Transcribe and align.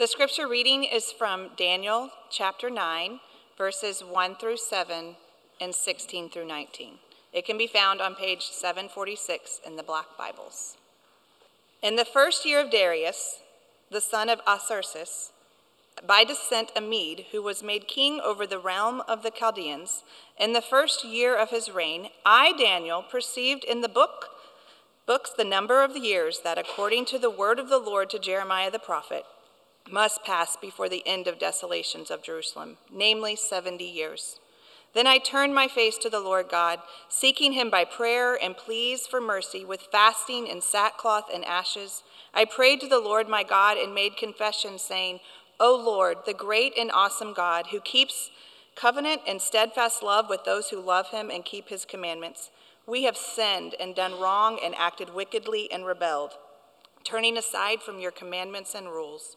The 0.00 0.06
scripture 0.06 0.48
reading 0.48 0.84
is 0.84 1.12
from 1.12 1.50
Daniel 1.58 2.08
chapter 2.30 2.70
9, 2.70 3.20
verses 3.58 4.02
1 4.02 4.36
through 4.36 4.56
7 4.56 5.14
and 5.60 5.74
16 5.74 6.30
through 6.30 6.46
19. 6.46 6.94
It 7.34 7.44
can 7.44 7.58
be 7.58 7.66
found 7.66 8.00
on 8.00 8.14
page 8.14 8.46
746 8.46 9.60
in 9.66 9.76
the 9.76 9.82
Black 9.82 10.06
Bibles. 10.16 10.78
In 11.82 11.96
the 11.96 12.06
first 12.06 12.46
year 12.46 12.62
of 12.62 12.70
Darius, 12.70 13.40
the 13.90 14.00
son 14.00 14.30
of 14.30 14.40
Ahasuerus, 14.46 15.32
by 16.06 16.24
descent 16.24 16.72
a 16.74 16.80
Mede, 16.80 17.26
who 17.30 17.42
was 17.42 17.62
made 17.62 17.86
king 17.86 18.22
over 18.24 18.46
the 18.46 18.58
realm 18.58 19.02
of 19.06 19.22
the 19.22 19.30
Chaldeans, 19.30 20.02
in 20.38 20.54
the 20.54 20.62
first 20.62 21.04
year 21.04 21.36
of 21.36 21.50
his 21.50 21.70
reign, 21.70 22.08
I, 22.24 22.54
Daniel, 22.56 23.02
perceived 23.02 23.64
in 23.64 23.82
the 23.82 23.86
book 23.86 24.30
books 25.04 25.30
the 25.36 25.44
number 25.44 25.84
of 25.84 25.92
the 25.92 26.00
years 26.00 26.40
that, 26.42 26.56
according 26.56 27.04
to 27.04 27.18
the 27.18 27.28
word 27.28 27.58
of 27.58 27.68
the 27.68 27.76
Lord 27.76 28.08
to 28.08 28.18
Jeremiah 28.18 28.70
the 28.70 28.78
prophet, 28.78 29.26
must 29.90 30.24
pass 30.24 30.56
before 30.56 30.88
the 30.88 31.06
end 31.06 31.26
of 31.26 31.38
desolations 31.38 32.10
of 32.10 32.22
Jerusalem, 32.22 32.78
namely 32.92 33.36
70 33.36 33.84
years. 33.84 34.40
Then 34.92 35.06
I 35.06 35.18
turned 35.18 35.54
my 35.54 35.68
face 35.68 35.96
to 35.98 36.10
the 36.10 36.20
Lord 36.20 36.48
God, 36.48 36.80
seeking 37.08 37.52
him 37.52 37.70
by 37.70 37.84
prayer 37.84 38.34
and 38.34 38.56
pleas 38.56 39.06
for 39.06 39.20
mercy 39.20 39.64
with 39.64 39.88
fasting 39.92 40.50
and 40.50 40.62
sackcloth 40.62 41.26
and 41.32 41.44
ashes. 41.44 42.02
I 42.34 42.44
prayed 42.44 42.80
to 42.80 42.88
the 42.88 42.98
Lord 42.98 43.28
my 43.28 43.44
God 43.44 43.78
and 43.78 43.94
made 43.94 44.16
confession, 44.16 44.78
saying, 44.78 45.20
O 45.60 45.76
Lord, 45.76 46.18
the 46.26 46.34
great 46.34 46.76
and 46.76 46.90
awesome 46.92 47.34
God, 47.34 47.68
who 47.68 47.80
keeps 47.80 48.30
covenant 48.74 49.20
and 49.28 49.40
steadfast 49.40 50.02
love 50.02 50.28
with 50.28 50.44
those 50.44 50.70
who 50.70 50.80
love 50.80 51.10
him 51.10 51.30
and 51.30 51.44
keep 51.44 51.68
his 51.68 51.84
commandments, 51.84 52.50
we 52.86 53.04
have 53.04 53.16
sinned 53.16 53.74
and 53.78 53.94
done 53.94 54.18
wrong 54.18 54.58
and 54.64 54.74
acted 54.76 55.14
wickedly 55.14 55.70
and 55.70 55.86
rebelled, 55.86 56.32
turning 57.04 57.36
aside 57.36 57.82
from 57.82 58.00
your 58.00 58.10
commandments 58.10 58.74
and 58.74 58.86
rules. 58.86 59.36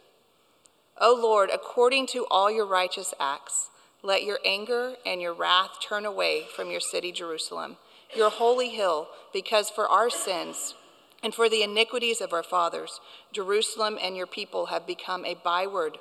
O 0.99 1.17
Lord, 1.19 1.49
according 1.51 2.07
to 2.07 2.25
all 2.29 2.51
your 2.51 2.65
righteous 2.65 3.13
acts, 3.19 3.69
let 4.03 4.23
your 4.23 4.39
anger 4.45 4.95
and 5.05 5.21
your 5.21 5.33
wrath 5.33 5.77
turn 5.81 6.05
away 6.05 6.45
from 6.55 6.71
your 6.71 6.79
city, 6.79 7.11
Jerusalem, 7.11 7.77
your 8.15 8.29
holy 8.29 8.69
hill, 8.69 9.07
because 9.31 9.69
for 9.69 9.87
our 9.87 10.09
sins 10.09 10.75
and 11.23 11.33
for 11.33 11.49
the 11.49 11.63
iniquities 11.63 12.19
of 12.19 12.33
our 12.33 12.43
fathers, 12.43 12.99
Jerusalem 13.31 13.97
and 14.01 14.17
your 14.17 14.27
people 14.27 14.67
have 14.67 14.87
become 14.87 15.23
a 15.23 15.35
byword 15.35 15.99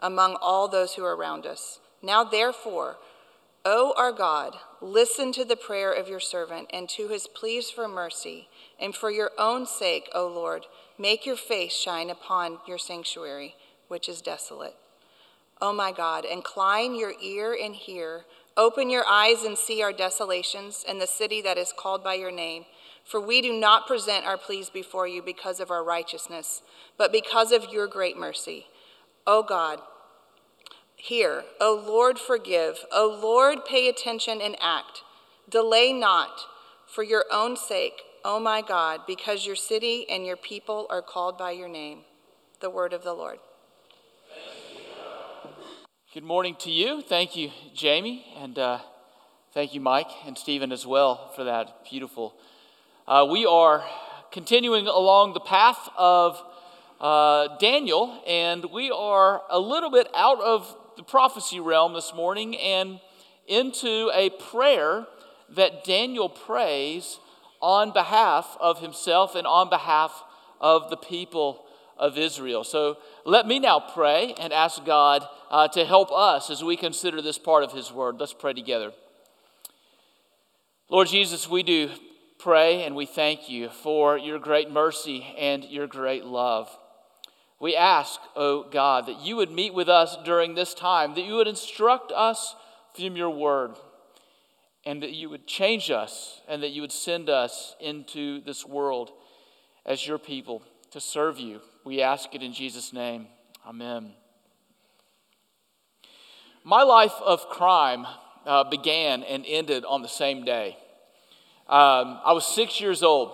among 0.00 0.36
all 0.40 0.68
those 0.68 0.94
who 0.94 1.04
are 1.04 1.16
around 1.16 1.44
us. 1.44 1.80
Now, 2.02 2.24
therefore, 2.24 2.96
O 3.64 3.92
our 3.96 4.12
God, 4.12 4.56
listen 4.80 5.32
to 5.32 5.44
the 5.44 5.56
prayer 5.56 5.92
of 5.92 6.08
your 6.08 6.20
servant 6.20 6.68
and 6.72 6.88
to 6.90 7.08
his 7.08 7.26
pleas 7.26 7.68
for 7.68 7.86
mercy, 7.86 8.48
and 8.78 8.94
for 8.94 9.10
your 9.10 9.32
own 9.36 9.66
sake, 9.66 10.08
O 10.14 10.26
Lord, 10.26 10.66
make 10.96 11.26
your 11.26 11.36
face 11.36 11.74
shine 11.74 12.08
upon 12.08 12.58
your 12.66 12.78
sanctuary 12.78 13.54
which 13.90 14.08
is 14.08 14.22
desolate. 14.22 14.76
O 15.60 15.68
oh 15.68 15.72
my 15.72 15.92
God, 15.92 16.24
incline 16.24 16.94
your 16.94 17.12
ear 17.20 17.56
and 17.60 17.74
hear. 17.74 18.24
Open 18.56 18.88
your 18.88 19.04
eyes 19.06 19.42
and 19.42 19.58
see 19.58 19.82
our 19.82 19.92
desolations 19.92 20.84
and 20.88 21.00
the 21.00 21.06
city 21.06 21.42
that 21.42 21.58
is 21.58 21.74
called 21.76 22.02
by 22.04 22.14
your 22.14 22.30
name. 22.30 22.64
For 23.04 23.20
we 23.20 23.42
do 23.42 23.52
not 23.52 23.88
present 23.88 24.24
our 24.24 24.38
pleas 24.38 24.70
before 24.70 25.08
you 25.08 25.22
because 25.22 25.58
of 25.58 25.70
our 25.70 25.82
righteousness, 25.82 26.62
but 26.96 27.12
because 27.12 27.50
of 27.50 27.72
your 27.72 27.86
great 27.88 28.16
mercy. 28.16 28.66
O 29.26 29.40
oh 29.40 29.42
God, 29.42 29.80
hear. 30.94 31.44
O 31.60 31.82
Lord, 31.84 32.18
forgive. 32.18 32.84
O 32.92 33.18
Lord, 33.20 33.64
pay 33.64 33.88
attention 33.88 34.40
and 34.40 34.56
act. 34.60 35.02
Delay 35.48 35.92
not 35.92 36.46
for 36.86 37.02
your 37.02 37.24
own 37.32 37.56
sake, 37.56 38.02
O 38.24 38.38
my 38.38 38.62
God, 38.62 39.00
because 39.06 39.46
your 39.46 39.56
city 39.56 40.06
and 40.08 40.24
your 40.24 40.36
people 40.36 40.86
are 40.90 41.02
called 41.02 41.36
by 41.36 41.50
your 41.50 41.68
name. 41.68 42.00
The 42.60 42.70
word 42.70 42.92
of 42.92 43.02
the 43.02 43.14
Lord. 43.14 43.38
Good 46.12 46.24
morning 46.24 46.56
to 46.62 46.72
you. 46.72 47.02
Thank 47.02 47.36
you, 47.36 47.52
Jamie, 47.72 48.26
and 48.36 48.58
uh, 48.58 48.80
thank 49.54 49.74
you, 49.74 49.80
Mike 49.80 50.10
and 50.26 50.36
Stephen, 50.36 50.72
as 50.72 50.84
well, 50.84 51.30
for 51.36 51.44
that 51.44 51.84
beautiful. 51.88 52.34
Uh, 53.06 53.28
we 53.30 53.46
are 53.46 53.84
continuing 54.32 54.88
along 54.88 55.34
the 55.34 55.40
path 55.40 55.88
of 55.96 56.42
uh, 57.00 57.56
Daniel, 57.58 58.20
and 58.26 58.64
we 58.72 58.90
are 58.90 59.42
a 59.50 59.60
little 59.60 59.88
bit 59.88 60.08
out 60.16 60.40
of 60.40 60.76
the 60.96 61.04
prophecy 61.04 61.60
realm 61.60 61.94
this 61.94 62.12
morning 62.12 62.58
and 62.58 62.98
into 63.46 64.10
a 64.12 64.30
prayer 64.30 65.06
that 65.50 65.84
Daniel 65.84 66.28
prays 66.28 67.20
on 67.62 67.92
behalf 67.92 68.56
of 68.58 68.80
himself 68.80 69.36
and 69.36 69.46
on 69.46 69.70
behalf 69.70 70.24
of 70.60 70.90
the 70.90 70.96
people 70.96 71.66
of 72.00 72.16
Israel. 72.16 72.64
So 72.64 72.96
let 73.24 73.46
me 73.46 73.60
now 73.60 73.78
pray 73.78 74.34
and 74.40 74.52
ask 74.52 74.84
God 74.84 75.24
uh, 75.50 75.68
to 75.68 75.84
help 75.84 76.10
us 76.10 76.50
as 76.50 76.64
we 76.64 76.76
consider 76.76 77.20
this 77.20 77.38
part 77.38 77.62
of 77.62 77.72
His 77.72 77.92
Word. 77.92 78.16
Let's 78.18 78.32
pray 78.32 78.54
together. 78.54 78.92
Lord 80.88 81.08
Jesus, 81.08 81.48
we 81.48 81.62
do 81.62 81.90
pray 82.38 82.84
and 82.84 82.96
we 82.96 83.04
thank 83.04 83.50
you 83.50 83.68
for 83.68 84.16
your 84.16 84.38
great 84.38 84.70
mercy 84.70 85.26
and 85.38 85.62
your 85.64 85.86
great 85.86 86.24
love. 86.24 86.74
We 87.60 87.76
ask, 87.76 88.18
oh 88.34 88.66
God, 88.70 89.06
that 89.06 89.20
you 89.20 89.36
would 89.36 89.50
meet 89.50 89.74
with 89.74 89.90
us 89.90 90.16
during 90.24 90.54
this 90.54 90.72
time, 90.72 91.14
that 91.14 91.26
you 91.26 91.34
would 91.34 91.46
instruct 91.46 92.10
us 92.12 92.56
from 92.94 93.14
your 93.14 93.30
word, 93.30 93.72
and 94.86 95.02
that 95.02 95.12
you 95.12 95.28
would 95.28 95.46
change 95.46 95.90
us, 95.90 96.40
and 96.48 96.62
that 96.62 96.70
you 96.70 96.80
would 96.80 96.92
send 96.92 97.28
us 97.28 97.76
into 97.78 98.40
this 98.40 98.64
world 98.64 99.10
as 99.84 100.06
your 100.06 100.18
people 100.18 100.62
to 100.92 101.00
serve 101.00 101.38
you. 101.38 101.60
We 101.90 102.02
ask 102.02 102.32
it 102.36 102.42
in 102.44 102.52
Jesus' 102.52 102.92
name. 102.92 103.26
Amen. 103.66 104.12
My 106.62 106.84
life 106.84 107.14
of 107.20 107.48
crime 107.48 108.06
uh, 108.46 108.62
began 108.62 109.24
and 109.24 109.44
ended 109.44 109.84
on 109.84 110.00
the 110.00 110.08
same 110.08 110.44
day. 110.44 110.78
Um, 111.68 112.20
I 112.24 112.32
was 112.32 112.46
six 112.46 112.80
years 112.80 113.02
old, 113.02 113.32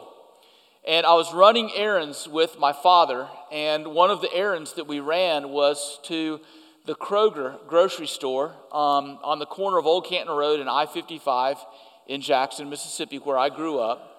and 0.89 1.05
I 1.05 1.13
was 1.13 1.35
running 1.35 1.71
errands 1.75 2.27
with 2.27 2.59
my 2.59 2.73
father, 2.73 3.29
and 3.53 3.89
one 3.89 4.09
of 4.09 4.23
the 4.23 4.33
errands 4.33 4.73
that 4.73 4.87
we 4.87 5.01
ran 5.01 5.51
was 5.51 6.01
to 6.05 6.41
the 6.87 6.95
Kroger 6.95 7.59
grocery 7.69 8.07
store 8.07 8.55
um, 8.73 9.19
on 9.23 9.39
the 9.39 9.45
corner 9.45 9.77
of 9.77 9.85
Old 9.85 10.07
Canton 10.07 10.35
Road 10.35 10.61
and 10.61 10.71
I 10.71 10.87
55 10.87 11.59
in 12.07 12.23
Jackson, 12.23 12.71
Mississippi, 12.71 13.19
where 13.19 13.37
I 13.37 13.51
grew 13.51 13.81
up. 13.81 14.16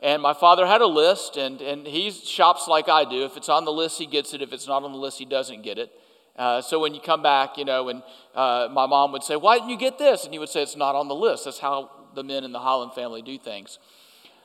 And 0.00 0.22
my 0.22 0.32
father 0.32 0.66
had 0.66 0.80
a 0.80 0.86
list, 0.86 1.36
and, 1.36 1.60
and 1.60 1.86
he 1.86 2.10
shops 2.10 2.68
like 2.68 2.88
I 2.88 3.04
do. 3.04 3.24
If 3.24 3.36
it's 3.36 3.48
on 3.48 3.64
the 3.64 3.72
list, 3.72 3.98
he 3.98 4.06
gets 4.06 4.32
it. 4.32 4.42
If 4.42 4.52
it's 4.52 4.68
not 4.68 4.84
on 4.84 4.92
the 4.92 4.98
list, 4.98 5.18
he 5.18 5.24
doesn't 5.24 5.62
get 5.62 5.78
it. 5.78 5.90
Uh, 6.36 6.62
so 6.62 6.78
when 6.78 6.94
you 6.94 7.00
come 7.00 7.20
back, 7.20 7.58
you 7.58 7.64
know, 7.64 7.88
and 7.88 8.02
uh, 8.34 8.68
my 8.70 8.86
mom 8.86 9.10
would 9.10 9.24
say, 9.24 9.34
Why 9.34 9.56
didn't 9.56 9.70
you 9.70 9.76
get 9.76 9.98
this? 9.98 10.24
And 10.24 10.32
he 10.32 10.38
would 10.38 10.48
say, 10.48 10.62
It's 10.62 10.76
not 10.76 10.94
on 10.94 11.08
the 11.08 11.14
list. 11.16 11.46
That's 11.46 11.58
how 11.58 11.90
the 12.14 12.22
men 12.22 12.44
in 12.44 12.52
the 12.52 12.60
Holland 12.60 12.92
family 12.92 13.22
do 13.22 13.36
things. 13.38 13.80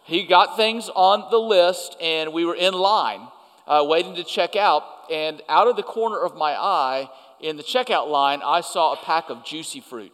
He 0.06 0.26
got 0.26 0.58
things 0.58 0.90
on 0.96 1.30
the 1.30 1.38
list, 1.38 1.96
and 2.02 2.34
we 2.34 2.46
were 2.46 2.56
in 2.56 2.74
line 2.74 3.28
uh, 3.68 3.86
waiting 3.88 4.16
to 4.16 4.24
check 4.24 4.56
out. 4.56 4.84
And 5.12 5.42
out 5.48 5.68
of 5.68 5.76
the 5.76 5.84
corner 5.84 6.20
of 6.20 6.36
my 6.36 6.54
eye, 6.54 7.10
in 7.40 7.58
the 7.58 7.64
checkout 7.64 8.10
line, 8.10 8.42
I 8.44 8.62
saw 8.62 8.94
a 8.94 8.98
pack 8.98 9.30
of 9.30 9.46
juicy 9.46 9.82
fruit. 9.82 10.12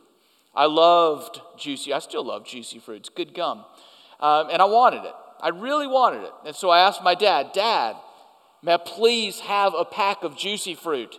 I 0.56 0.66
loved 0.66 1.40
juicy, 1.58 1.94
I 1.94 2.00
still 2.00 2.26
love 2.26 2.46
juicy 2.46 2.80
fruits, 2.80 3.08
good 3.08 3.34
gum. 3.34 3.64
Um, 4.20 4.50
and 4.52 4.62
I 4.62 4.66
wanted 4.66 5.06
it. 5.06 5.14
I 5.41 5.50
really 5.50 5.88
wanted 5.88 6.24
it. 6.24 6.34
And 6.46 6.56
so 6.56 6.70
I 6.70 6.80
asked 6.80 7.03
my 7.03 7.16
dad, 7.16 7.52
Dad, 7.53 7.96
may 8.62 8.74
I 8.74 8.78
please 8.78 9.40
have 9.41 9.74
a 9.74 9.86
pack 9.86 10.24
of 10.24 10.38
juicy 10.38 10.76
fruit? 10.76 11.18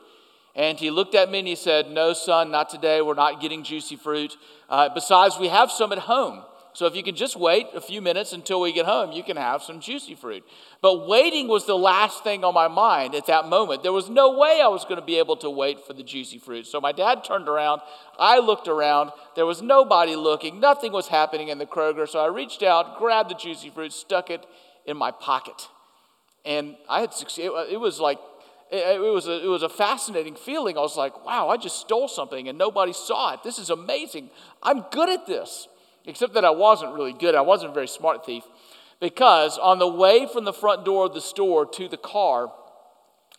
And 0.54 0.78
he 0.78 0.90
looked 0.90 1.14
at 1.14 1.30
me 1.30 1.38
and 1.38 1.48
he 1.48 1.54
said, 1.54 1.90
No, 1.90 2.12
son, 2.12 2.50
not 2.50 2.68
today. 2.68 3.00
We're 3.00 3.14
not 3.14 3.40
getting 3.40 3.62
juicy 3.62 3.96
fruit. 3.96 4.36
Uh, 4.68 4.88
besides, 4.92 5.38
we 5.38 5.48
have 5.48 5.70
some 5.70 5.92
at 5.92 5.98
home. 5.98 6.42
So 6.72 6.86
if 6.86 6.94
you 6.94 7.02
can 7.02 7.16
just 7.16 7.36
wait 7.36 7.66
a 7.74 7.80
few 7.80 8.00
minutes 8.00 8.32
until 8.32 8.60
we 8.60 8.72
get 8.72 8.86
home, 8.86 9.10
you 9.10 9.24
can 9.24 9.36
have 9.36 9.62
some 9.62 9.80
juicy 9.80 10.14
fruit. 10.14 10.44
But 10.80 11.08
waiting 11.08 11.48
was 11.48 11.66
the 11.66 11.76
last 11.76 12.22
thing 12.22 12.44
on 12.44 12.54
my 12.54 12.68
mind 12.68 13.14
at 13.14 13.26
that 13.26 13.48
moment. 13.48 13.82
There 13.82 13.92
was 13.92 14.08
no 14.08 14.38
way 14.38 14.60
I 14.62 14.68
was 14.68 14.84
going 14.84 15.00
to 15.00 15.04
be 15.04 15.18
able 15.18 15.36
to 15.38 15.50
wait 15.50 15.84
for 15.84 15.94
the 15.94 16.04
juicy 16.04 16.38
fruit. 16.38 16.66
So 16.66 16.80
my 16.80 16.92
dad 16.92 17.24
turned 17.24 17.48
around. 17.48 17.80
I 18.18 18.38
looked 18.38 18.68
around. 18.68 19.10
There 19.34 19.46
was 19.46 19.62
nobody 19.62 20.14
looking. 20.14 20.60
Nothing 20.60 20.92
was 20.92 21.08
happening 21.08 21.48
in 21.48 21.58
the 21.58 21.66
Kroger. 21.66 22.08
So 22.08 22.20
I 22.20 22.28
reached 22.28 22.62
out, 22.62 22.98
grabbed 22.98 23.30
the 23.30 23.34
juicy 23.34 23.70
fruit, 23.70 23.92
stuck 23.92 24.30
it 24.30 24.46
in 24.86 24.96
my 24.96 25.10
pocket. 25.10 25.68
And 26.44 26.76
I 26.88 27.00
had 27.00 27.12
succeeded. 27.12 27.52
It 27.70 27.80
was 27.80 27.98
like 27.98 28.18
it, 28.70 29.00
was 29.00 29.26
a, 29.26 29.44
it 29.44 29.48
was 29.48 29.64
a 29.64 29.68
fascinating 29.68 30.36
feeling. 30.36 30.78
I 30.78 30.80
was 30.80 30.96
like, 30.96 31.24
wow, 31.26 31.48
I 31.48 31.56
just 31.56 31.80
stole 31.80 32.06
something 32.06 32.48
and 32.48 32.56
nobody 32.56 32.92
saw 32.92 33.34
it. 33.34 33.42
This 33.42 33.58
is 33.58 33.70
amazing. 33.70 34.30
I'm 34.62 34.84
good 34.92 35.08
at 35.08 35.26
this. 35.26 35.66
Except 36.06 36.34
that 36.34 36.44
I 36.44 36.50
wasn't 36.50 36.94
really 36.94 37.12
good. 37.12 37.34
I 37.34 37.40
wasn't 37.40 37.72
a 37.72 37.74
very 37.74 37.88
smart 37.88 38.24
thief. 38.24 38.44
Because 39.00 39.58
on 39.58 39.78
the 39.78 39.88
way 39.88 40.26
from 40.30 40.44
the 40.44 40.52
front 40.52 40.84
door 40.84 41.06
of 41.06 41.14
the 41.14 41.20
store 41.20 41.66
to 41.66 41.88
the 41.88 41.96
car, 41.96 42.52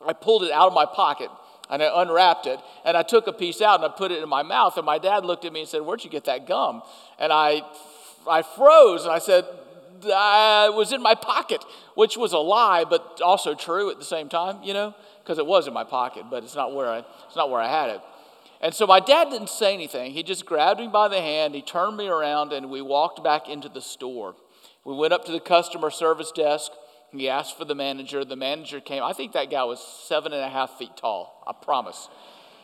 I 0.06 0.14
pulled 0.14 0.44
it 0.44 0.52
out 0.52 0.68
of 0.68 0.74
my 0.74 0.86
pocket 0.86 1.30
and 1.70 1.82
I 1.84 2.02
unwrapped 2.02 2.48
it 2.48 2.60
and 2.84 2.98
I 2.98 3.04
took 3.04 3.28
a 3.28 3.34
piece 3.34 3.62
out 3.62 3.82
and 3.82 3.92
I 3.92 3.96
put 3.96 4.12
it 4.12 4.22
in 4.22 4.30
my 4.30 4.44
mouth. 4.44 4.78
And 4.78 4.86
my 4.86 4.98
dad 4.98 5.24
looked 5.24 5.46
at 5.46 5.54
me 5.54 5.62
and 5.62 5.70
said, 5.70 5.82
Where'd 5.82 6.04
you 6.04 6.10
get 6.10 6.26
that 6.26 6.48
gum? 6.48 6.82
And 7.20 7.32
I, 7.32 7.62
I 8.28 8.42
froze 8.42 9.04
and 9.04 9.12
I 9.12 9.20
said, 9.20 9.46
it 10.04 10.74
was 10.74 10.92
in 10.92 11.02
my 11.02 11.16
pocket, 11.16 11.64
which 11.96 12.18
was 12.18 12.34
a 12.34 12.40
lie, 12.40 12.86
but 12.90 13.22
also 13.24 13.54
true 13.54 13.92
at 13.92 14.00
the 14.00 14.06
same 14.06 14.30
time, 14.30 14.64
you 14.64 14.74
know, 14.74 14.96
because 15.24 15.38
it 15.38 15.46
was 15.46 15.68
in 15.68 15.74
my 15.74 15.84
pocket, 15.84 16.26
but 16.30 16.44
it's 16.44 16.56
not 16.56 16.74
where 16.74 16.88
I, 16.88 17.04
it's 17.28 17.36
not 17.36 17.50
where 17.50 17.62
I 17.62 17.68
had 17.68 17.90
it. 17.92 18.02
And 18.62 18.74
so 18.74 18.86
my 18.86 19.00
dad 19.00 19.30
didn't 19.32 19.50
say 19.50 19.74
anything. 19.74 20.12
He 20.12 20.22
just 20.22 20.46
grabbed 20.46 20.80
me 20.80 20.88
by 20.88 21.08
the 21.08 21.20
hand, 21.20 21.56
he 21.56 21.62
turned 21.62 21.98
me 21.98 22.08
around, 22.08 22.54
and 22.54 22.70
we 22.70 22.82
walked 22.82 23.24
back 23.24 23.50
into 23.50 23.70
the 23.70 23.82
store. 23.82 24.36
We 24.86 24.96
went 24.96 25.14
up 25.14 25.26
to 25.26 25.32
the 25.32 25.40
customer 25.40 25.90
service 25.90 26.32
desk. 26.32 26.72
He 27.12 27.28
asked 27.28 27.58
for 27.58 27.66
the 27.66 27.76
manager. 27.76 28.24
The 28.24 28.36
manager 28.36 28.80
came. 28.80 29.04
I 29.04 29.14
think 29.14 29.34
that 29.34 29.52
guy 29.52 29.64
was 29.64 29.86
seven 30.08 30.32
and 30.32 30.42
a 30.42 30.50
half 30.50 30.78
feet 30.78 30.96
tall, 30.96 31.44
I 31.46 31.54
promise. 31.54 32.08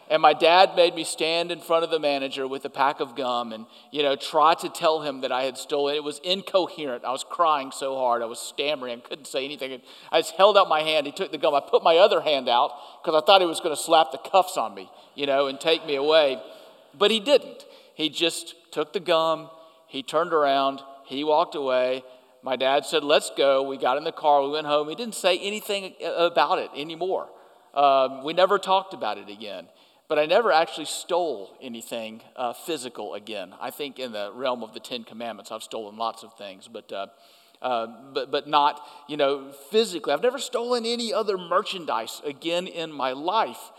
And 0.10 0.22
my 0.22 0.34
dad 0.34 0.76
made 0.76 0.96
me 0.96 1.04
stand 1.04 1.52
in 1.52 1.60
front 1.60 1.84
of 1.84 1.90
the 1.90 2.00
manager 2.00 2.48
with 2.48 2.64
a 2.64 2.70
pack 2.70 3.02
of 3.02 3.16
gum 3.16 3.52
and, 3.52 3.66
you 3.92 4.04
know, 4.04 4.16
try 4.16 4.54
to 4.54 4.70
tell 4.70 5.02
him 5.02 5.22
that 5.22 5.34
I 5.34 5.44
had 5.44 5.58
stolen 5.58 5.96
it. 5.96 6.04
Was 6.04 6.20
incoherent. 6.24 7.04
I 7.04 7.12
was 7.12 7.26
crying 7.30 7.72
so 7.72 7.98
hard. 7.98 8.22
I 8.22 8.26
was 8.26 8.40
stammering. 8.40 9.00
I 9.00 9.02
couldn't 9.02 9.28
say 9.28 9.44
anything. 9.44 9.82
I 10.12 10.22
just 10.22 10.36
held 10.36 10.58
out 10.58 10.70
my 10.70 10.82
hand. 10.82 11.08
He 11.08 11.12
took 11.12 11.32
the 11.34 11.38
gum. 11.38 11.54
I 11.54 11.60
put 11.60 11.84
my 11.84 11.98
other 11.98 12.22
hand 12.22 12.48
out 12.48 12.72
because 13.04 13.22
I 13.22 13.26
thought 13.26 13.42
he 13.42 13.48
was 13.48 13.60
going 13.60 13.76
to 13.76 13.82
slap 13.82 14.12
the 14.12 14.18
cuffs 14.18 14.56
on 14.56 14.74
me, 14.74 14.90
you 15.14 15.26
know, 15.26 15.48
and 15.48 15.60
take 15.60 15.86
me 15.86 15.96
away. 15.96 16.42
But 16.98 17.12
he 17.12 17.20
didn't. 17.20 17.66
He 17.94 18.10
just 18.10 18.56
took 18.72 18.94
the 18.94 19.02
gum. 19.02 19.50
He 19.88 20.04
turned 20.04 20.32
around. 20.32 20.82
He 21.06 21.26
walked 21.26 21.56
away. 21.56 22.04
My 22.44 22.56
dad 22.56 22.86
said, 22.86 23.04
Let's 23.04 23.30
go. 23.38 23.64
We 23.64 23.78
got 23.78 23.98
in 23.98 24.06
the 24.06 24.14
car. 24.14 24.42
We 24.42 24.52
went 24.52 24.68
home. 24.68 24.88
He 24.88 24.96
didn't 24.96 25.16
say 25.16 25.38
anything 25.40 25.96
about 26.02 26.60
it 26.60 26.70
anymore. 26.78 27.28
Um, 27.74 28.24
we 28.24 28.34
never 28.34 28.58
talked 28.58 28.94
about 28.94 29.18
it 29.18 29.30
again. 29.30 29.68
But 30.08 30.20
I 30.20 30.26
never 30.26 30.52
actually 30.52 30.86
stole 30.86 31.58
anything 31.62 32.22
uh, 32.36 32.54
physical 32.54 33.14
again. 33.14 33.54
I 33.60 33.72
think 33.72 34.00
in 34.00 34.14
the 34.14 34.32
realm 34.34 34.64
of 34.64 34.74
the 34.74 34.80
Ten 34.80 35.04
Commandments, 35.04 35.52
I've 35.52 35.64
stolen 35.64 35.98
lots 35.98 36.24
of 36.24 36.34
things, 36.38 36.70
but, 36.70 36.92
uh, 36.94 37.08
uh, 37.62 37.88
but, 38.14 38.32
but 38.32 38.48
not, 38.48 38.82
you 39.10 39.18
know, 39.18 39.52
physically. 39.70 40.14
I've 40.14 40.24
never 40.24 40.40
stolen 40.40 40.86
any 40.86 41.14
other 41.14 41.38
merchandise 41.38 42.22
again 42.24 42.68
in 42.68 42.92
my 42.92 43.12
life. 43.12 43.72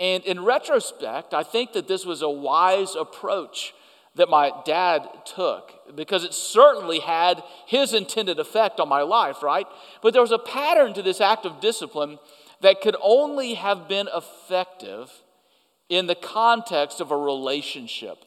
And 0.00 0.24
in 0.24 0.44
retrospect, 0.44 1.34
I 1.34 1.44
think 1.44 1.72
that 1.74 1.86
this 1.86 2.04
was 2.04 2.22
a 2.22 2.28
wise 2.28 2.96
approach 2.96 3.72
that 4.16 4.28
my 4.28 4.50
dad 4.64 5.08
took 5.24 5.72
because 5.94 6.24
it 6.24 6.34
certainly 6.34 6.98
had 6.98 7.44
his 7.66 7.94
intended 7.94 8.40
effect 8.40 8.80
on 8.80 8.88
my 8.88 9.02
life, 9.02 9.40
right? 9.40 9.66
But 10.02 10.14
there 10.14 10.22
was 10.22 10.32
a 10.32 10.38
pattern 10.38 10.94
to 10.94 11.02
this 11.02 11.20
act 11.20 11.46
of 11.46 11.60
discipline 11.60 12.18
that 12.60 12.80
could 12.80 12.96
only 13.00 13.54
have 13.54 13.86
been 13.88 14.08
effective 14.12 15.12
in 15.90 16.06
the 16.06 16.14
context 16.14 17.02
of 17.02 17.10
a 17.10 17.16
relationship, 17.16 18.24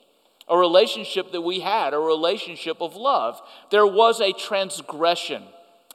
a 0.47 0.57
relationship 0.57 1.31
that 1.31 1.41
we 1.41 1.61
had, 1.61 1.93
a 1.95 1.99
relationship 1.99 2.81
of 2.81 2.95
love. 2.95 3.41
There 3.71 3.87
was 3.87 4.19
a 4.19 4.33
transgression, 4.33 5.43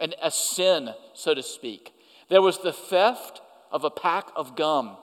and 0.01 0.15
a 0.23 0.31
sin, 0.31 0.91
so 1.15 1.35
to 1.35 1.43
speak. 1.43 1.93
There 2.29 2.43
was 2.43 2.59
the 2.59 2.73
theft 2.73 3.41
of 3.71 3.85
a 3.85 3.91
pack 3.91 4.29
of 4.35 4.57
gum. 4.57 4.97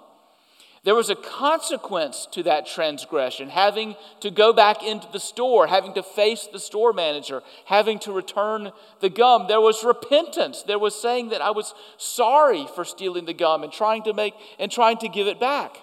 There 0.83 0.95
was 0.95 1.09
a 1.09 1.15
consequence 1.15 2.27
to 2.31 2.43
that 2.43 2.67
transgression, 2.67 3.49
having 3.49 3.95
to 4.19 4.29
go 4.29 4.53
back 4.53 4.83
into 4.83 5.07
the 5.11 5.19
store, 5.19 5.65
having 5.65 5.93
to 5.95 6.03
face 6.03 6.47
the 6.51 6.59
store 6.59 6.93
manager, 6.93 7.41
having 7.65 7.97
to 7.99 8.11
return 8.11 8.71
the 8.99 9.09
gum. 9.09 9.47
There 9.47 9.61
was 9.61 9.83
repentance. 9.83 10.61
There 10.61 10.77
was 10.77 10.93
saying 10.93 11.29
that 11.29 11.41
I 11.41 11.49
was 11.49 11.73
sorry 11.97 12.67
for 12.75 12.85
stealing 12.85 13.25
the 13.25 13.33
gum 13.33 13.63
and 13.63 13.73
trying 13.73 14.03
to 14.03 14.13
make 14.13 14.35
and 14.59 14.71
trying 14.71 14.97
to 14.99 15.09
give 15.09 15.25
it 15.25 15.39
back. 15.39 15.75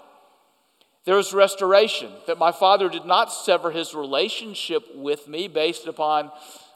There 1.04 1.16
was 1.16 1.34
restoration, 1.34 2.12
that 2.26 2.38
my 2.38 2.52
father 2.52 2.88
did 2.88 3.04
not 3.04 3.32
sever 3.32 3.72
his 3.72 3.94
relationship 3.94 4.84
with 4.94 5.26
me 5.26 5.48
based 5.48 5.86
upon 5.86 6.30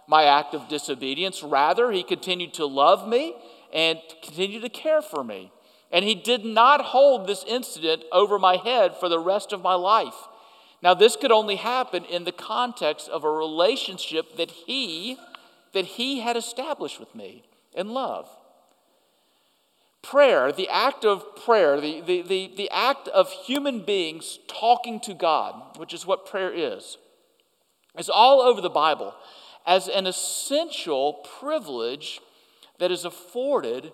my 0.09 0.25
act 0.25 0.55
of 0.55 0.69
disobedience. 0.69 1.43
Rather, 1.43 1.93
he 1.93 2.03
continued 2.03 2.55
to 2.55 2.67
love 2.67 3.07
me 3.09 3.35
and 3.73 4.01
continue 4.23 4.61
to 4.61 4.69
care 4.69 5.03
for 5.03 5.23
me. 5.23 5.53
And 5.93 6.05
he 6.05 6.17
did 6.17 6.45
not 6.45 6.81
hold 6.81 7.27
this 7.27 7.45
incident 7.45 8.03
over 8.11 8.39
my 8.39 8.57
head 8.57 8.97
for 8.97 9.09
the 9.09 9.21
rest 9.21 9.53
of 9.53 9.63
my 9.63 9.75
life. 9.75 10.15
Now, 10.83 10.95
this 10.95 11.15
could 11.15 11.33
only 11.33 11.57
happen 11.57 12.05
in 12.05 12.25
the 12.25 12.33
context 12.33 13.09
of 13.09 13.23
a 13.23 13.31
relationship 13.31 14.37
that 14.37 14.51
he, 14.51 15.19
that 15.73 15.85
he 15.85 16.21
had 16.21 16.37
established 16.37 16.99
with 16.99 17.15
me 17.15 17.45
in 17.75 17.91
love 17.91 18.29
prayer, 20.11 20.53
the 20.53 20.69
act 20.69 21.05
of 21.05 21.25
prayer, 21.45 21.81
the, 21.81 22.01
the, 22.01 22.23
the, 22.23 22.53
the 22.57 22.71
act 22.71 23.09
of 23.09 23.31
human 23.31 23.81
beings 23.81 24.39
talking 24.49 25.01
to 25.01 25.15
God, 25.15 25.79
which 25.79 25.93
is 25.93 26.07
what 26.07 26.27
prayer 26.27 26.53
is, 26.53 26.99
is 27.99 28.09
all 28.09 28.41
over 28.41 28.61
the 28.61 28.71
Bible 28.71 29.15
as 29.67 29.89
an 29.89 30.07
essential 30.07 31.25
privilege 31.39 32.21
that 32.79 32.91
is 32.91 33.05
afforded 33.05 33.93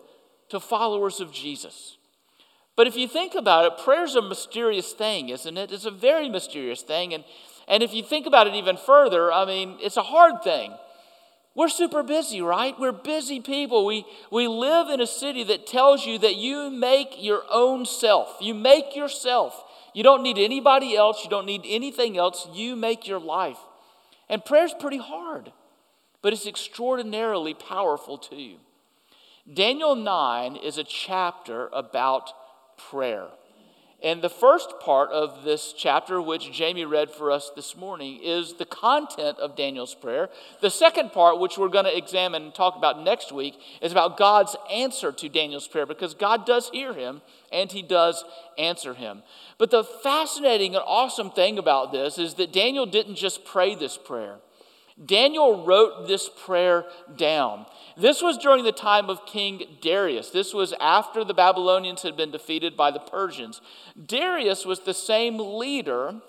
to 0.50 0.60
followers 0.60 1.20
of 1.20 1.32
Jesus. 1.32 1.96
But 2.76 2.86
if 2.86 2.96
you 2.96 3.08
think 3.08 3.34
about 3.34 3.64
it, 3.64 3.84
prayer 3.84 4.04
is 4.04 4.14
a 4.14 4.22
mysterious 4.22 4.92
thing, 4.92 5.28
isn't 5.28 5.56
it? 5.56 5.72
It's 5.72 5.84
a 5.84 5.90
very 5.90 6.28
mysterious 6.28 6.82
thing. 6.82 7.14
And, 7.14 7.24
and 7.68 7.82
if 7.82 7.94
you 7.94 8.02
think 8.02 8.26
about 8.26 8.46
it 8.46 8.54
even 8.54 8.76
further, 8.76 9.32
I 9.32 9.44
mean, 9.44 9.76
it's 9.80 9.96
a 9.96 10.02
hard 10.02 10.42
thing. 10.42 10.74
We're 11.54 11.68
super 11.68 12.02
busy, 12.02 12.40
right? 12.40 12.74
We're 12.78 12.92
busy 12.92 13.40
people. 13.40 13.84
We, 13.84 14.06
we 14.30 14.48
live 14.48 14.88
in 14.88 15.00
a 15.00 15.06
city 15.06 15.44
that 15.44 15.66
tells 15.66 16.06
you 16.06 16.18
that 16.18 16.36
you 16.36 16.70
make 16.70 17.22
your 17.22 17.42
own 17.50 17.84
self. 17.84 18.36
You 18.40 18.54
make 18.54 18.96
yourself. 18.96 19.62
You 19.92 20.02
don't 20.02 20.22
need 20.22 20.38
anybody 20.38 20.96
else. 20.96 21.22
You 21.22 21.28
don't 21.28 21.44
need 21.44 21.62
anything 21.66 22.16
else. 22.16 22.48
You 22.54 22.74
make 22.74 23.06
your 23.06 23.20
life. 23.20 23.58
And 24.30 24.42
prayer's 24.42 24.74
pretty 24.80 24.96
hard, 24.96 25.52
but 26.22 26.32
it's 26.32 26.46
extraordinarily 26.46 27.52
powerful 27.52 28.16
too. 28.16 28.56
Daniel 29.52 29.94
9 29.94 30.56
is 30.56 30.78
a 30.78 30.84
chapter 30.84 31.68
about 31.74 32.30
prayer. 32.78 33.26
And 34.02 34.20
the 34.20 34.28
first 34.28 34.80
part 34.80 35.10
of 35.10 35.44
this 35.44 35.72
chapter, 35.72 36.20
which 36.20 36.50
Jamie 36.50 36.84
read 36.84 37.10
for 37.10 37.30
us 37.30 37.52
this 37.54 37.76
morning, 37.76 38.18
is 38.20 38.54
the 38.54 38.66
content 38.66 39.38
of 39.38 39.54
Daniel's 39.54 39.94
prayer. 39.94 40.28
The 40.60 40.70
second 40.70 41.12
part, 41.12 41.38
which 41.38 41.56
we're 41.56 41.68
going 41.68 41.84
to 41.84 41.96
examine 41.96 42.42
and 42.42 42.54
talk 42.54 42.74
about 42.76 43.04
next 43.04 43.30
week, 43.30 43.54
is 43.80 43.92
about 43.92 44.16
God's 44.16 44.56
answer 44.72 45.12
to 45.12 45.28
Daniel's 45.28 45.68
prayer 45.68 45.86
because 45.86 46.14
God 46.14 46.44
does 46.44 46.68
hear 46.70 46.92
him 46.92 47.22
and 47.52 47.70
he 47.70 47.82
does 47.82 48.24
answer 48.58 48.94
him. 48.94 49.22
But 49.56 49.70
the 49.70 49.84
fascinating 49.84 50.74
and 50.74 50.82
awesome 50.84 51.30
thing 51.30 51.56
about 51.58 51.92
this 51.92 52.18
is 52.18 52.34
that 52.34 52.52
Daniel 52.52 52.86
didn't 52.86 53.14
just 53.14 53.44
pray 53.44 53.76
this 53.76 53.96
prayer. 53.96 54.38
Daniel 55.04 55.64
wrote 55.64 56.06
this 56.06 56.28
prayer 56.28 56.84
down. 57.16 57.66
This 57.96 58.22
was 58.22 58.38
during 58.38 58.64
the 58.64 58.72
time 58.72 59.10
of 59.10 59.26
King 59.26 59.62
Darius. 59.80 60.30
This 60.30 60.54
was 60.54 60.72
after 60.80 61.24
the 61.24 61.34
Babylonians 61.34 62.02
had 62.02 62.16
been 62.16 62.30
defeated 62.30 62.76
by 62.76 62.90
the 62.90 63.00
Persians. 63.00 63.60
Darius 64.06 64.64
was 64.64 64.80
the 64.80 64.94
same 64.94 65.38
leader 65.38 66.20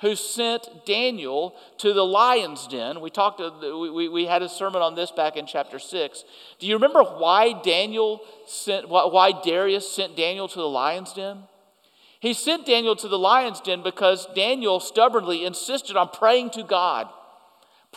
who 0.00 0.14
sent 0.14 0.86
Daniel 0.86 1.56
to 1.78 1.92
the 1.92 2.04
lion's 2.04 2.68
den. 2.68 3.00
We 3.00 3.10
talked, 3.10 3.40
we, 3.40 4.08
we 4.08 4.26
had 4.26 4.42
a 4.42 4.48
sermon 4.48 4.80
on 4.80 4.94
this 4.94 5.10
back 5.10 5.36
in 5.36 5.46
chapter 5.46 5.78
6. 5.78 6.24
Do 6.60 6.66
you 6.66 6.74
remember 6.74 7.02
why 7.02 7.60
Daniel 7.62 8.20
sent, 8.46 8.88
why 8.88 9.32
Darius 9.32 9.90
sent 9.90 10.16
Daniel 10.16 10.46
to 10.48 10.58
the 10.58 10.68
lion's 10.68 11.12
den? 11.12 11.44
He 12.20 12.32
sent 12.32 12.66
Daniel 12.66 12.94
to 12.96 13.08
the 13.08 13.18
lion's 13.18 13.60
den 13.60 13.82
because 13.82 14.26
Daniel 14.34 14.78
stubbornly 14.78 15.44
insisted 15.44 15.96
on 15.96 16.08
praying 16.08 16.50
to 16.50 16.62
God 16.62 17.08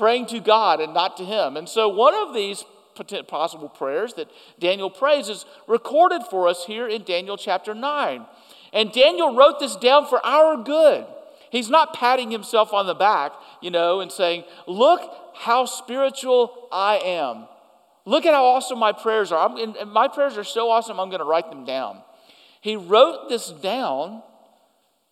praying 0.01 0.25
to 0.25 0.39
God 0.39 0.81
and 0.81 0.95
not 0.95 1.15
to 1.17 1.23
him. 1.23 1.55
And 1.55 1.69
so, 1.69 1.87
one 1.87 2.15
of 2.15 2.33
these 2.33 2.65
possible 3.27 3.69
prayers 3.69 4.15
that 4.15 4.31
Daniel 4.59 4.89
prays 4.89 5.29
is 5.29 5.45
recorded 5.67 6.23
for 6.27 6.47
us 6.47 6.65
here 6.65 6.87
in 6.87 7.03
Daniel 7.03 7.37
chapter 7.37 7.75
9. 7.75 8.25
And 8.73 8.91
Daniel 8.91 9.35
wrote 9.35 9.59
this 9.59 9.75
down 9.75 10.07
for 10.07 10.19
our 10.25 10.57
good. 10.63 11.05
He's 11.51 11.69
not 11.69 11.93
patting 11.93 12.31
himself 12.31 12.73
on 12.73 12.87
the 12.87 12.95
back, 12.95 13.33
you 13.61 13.69
know, 13.69 13.99
and 13.99 14.11
saying, 14.11 14.43
Look 14.65 15.01
how 15.35 15.65
spiritual 15.65 16.67
I 16.71 16.95
am. 16.97 17.47
Look 18.05 18.25
at 18.25 18.33
how 18.33 18.45
awesome 18.47 18.79
my 18.79 18.93
prayers 18.93 19.31
are. 19.31 19.47
I'm, 19.47 19.75
and 19.77 19.91
my 19.91 20.07
prayers 20.07 20.35
are 20.35 20.43
so 20.43 20.71
awesome, 20.71 20.99
I'm 20.99 21.09
going 21.09 21.19
to 21.19 21.25
write 21.25 21.51
them 21.51 21.63
down. 21.63 22.01
He 22.59 22.75
wrote 22.75 23.29
this 23.29 23.51
down 23.51 24.23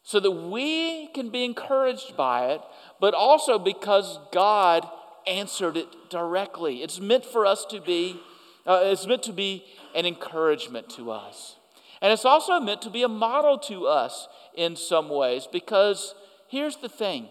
so 0.10 0.20
that 0.20 0.32
we 0.32 1.06
can 1.14 1.30
be 1.30 1.46
encouraged 1.46 2.18
by 2.18 2.48
it, 2.48 2.62
but 3.00 3.14
also 3.14 3.60
because 3.60 4.18
God 4.32 4.90
answered 5.28 5.78
it 5.78 6.10
directly. 6.10 6.82
It's 6.82 7.00
meant 7.00 7.24
for 7.24 7.46
us 7.46 7.64
to 7.66 7.80
be, 7.80 8.20
uh, 8.66 8.80
it's 8.86 9.06
meant 9.06 9.22
to 9.22 9.34
be 9.34 9.66
an 9.94 10.08
encouragement 10.08 10.90
to 10.96 11.12
us. 11.12 11.58
And 12.02 12.12
it's 12.12 12.26
also 12.26 12.60
meant 12.60 12.82
to 12.82 12.90
be 12.90 13.04
a 13.04 13.08
model 13.08 13.60
to 13.60 13.86
us 13.86 14.28
in 14.56 14.76
some 14.76 15.10
ways 15.10 15.48
because 15.52 16.16
here's 16.48 16.78
the 16.78 16.90
thing 16.90 17.30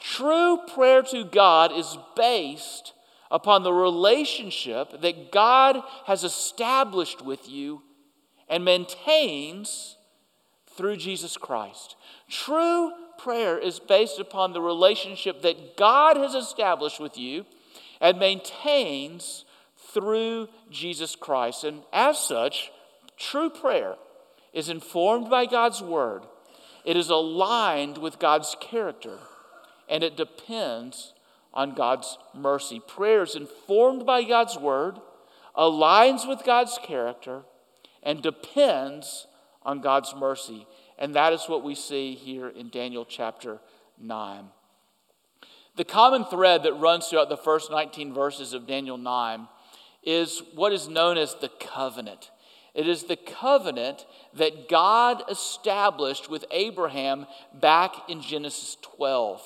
true 0.00 0.60
prayer 0.72 1.02
to 1.02 1.22
God 1.22 1.70
is 1.70 1.98
based 2.16 2.94
upon 3.30 3.62
the 3.62 3.74
relationship 3.74 5.02
that 5.02 5.32
God 5.32 5.82
has 6.06 6.24
established 6.24 7.20
with 7.20 7.46
you 7.46 7.82
and 8.48 8.64
maintains 8.64 9.96
through 10.76 10.96
Jesus 10.96 11.36
Christ. 11.36 11.96
True 12.28 12.92
prayer 13.18 13.58
is 13.58 13.78
based 13.78 14.18
upon 14.18 14.52
the 14.52 14.60
relationship 14.60 15.42
that 15.42 15.76
God 15.76 16.16
has 16.16 16.34
established 16.34 17.00
with 17.00 17.16
you 17.16 17.46
and 18.00 18.18
maintains 18.18 19.44
through 19.92 20.48
Jesus 20.70 21.16
Christ. 21.16 21.64
And 21.64 21.82
as 21.92 22.18
such, 22.18 22.70
true 23.16 23.50
prayer 23.50 23.96
is 24.52 24.68
informed 24.68 25.30
by 25.30 25.46
God's 25.46 25.82
word, 25.82 26.22
it 26.84 26.96
is 26.96 27.10
aligned 27.10 27.98
with 27.98 28.18
God's 28.18 28.56
character, 28.60 29.18
and 29.88 30.02
it 30.02 30.16
depends 30.16 31.14
on 31.52 31.74
God's 31.74 32.18
mercy. 32.34 32.80
Prayer 32.86 33.22
is 33.22 33.34
informed 33.34 34.04
by 34.04 34.22
God's 34.22 34.58
word, 34.58 34.98
aligns 35.56 36.28
with 36.28 36.44
God's 36.44 36.78
character, 36.82 37.42
and 38.02 38.22
depends 38.22 39.26
on 39.62 39.80
God's 39.80 40.14
mercy. 40.14 40.66
And 40.98 41.14
that 41.14 41.32
is 41.32 41.44
what 41.46 41.62
we 41.62 41.74
see 41.74 42.14
here 42.14 42.48
in 42.48 42.68
Daniel 42.70 43.04
chapter 43.04 43.58
9. 44.00 44.44
The 45.76 45.84
common 45.84 46.24
thread 46.24 46.62
that 46.62 46.72
runs 46.74 47.08
throughout 47.08 47.28
the 47.28 47.36
first 47.36 47.70
19 47.70 48.14
verses 48.14 48.54
of 48.54 48.66
Daniel 48.66 48.96
9 48.96 49.46
is 50.02 50.42
what 50.54 50.72
is 50.72 50.88
known 50.88 51.18
as 51.18 51.34
the 51.34 51.50
covenant. 51.60 52.30
It 52.74 52.88
is 52.88 53.04
the 53.04 53.16
covenant 53.16 54.06
that 54.34 54.68
God 54.68 55.22
established 55.30 56.30
with 56.30 56.44
Abraham 56.50 57.26
back 57.52 57.94
in 58.08 58.22
Genesis 58.22 58.76
12. 58.82 59.42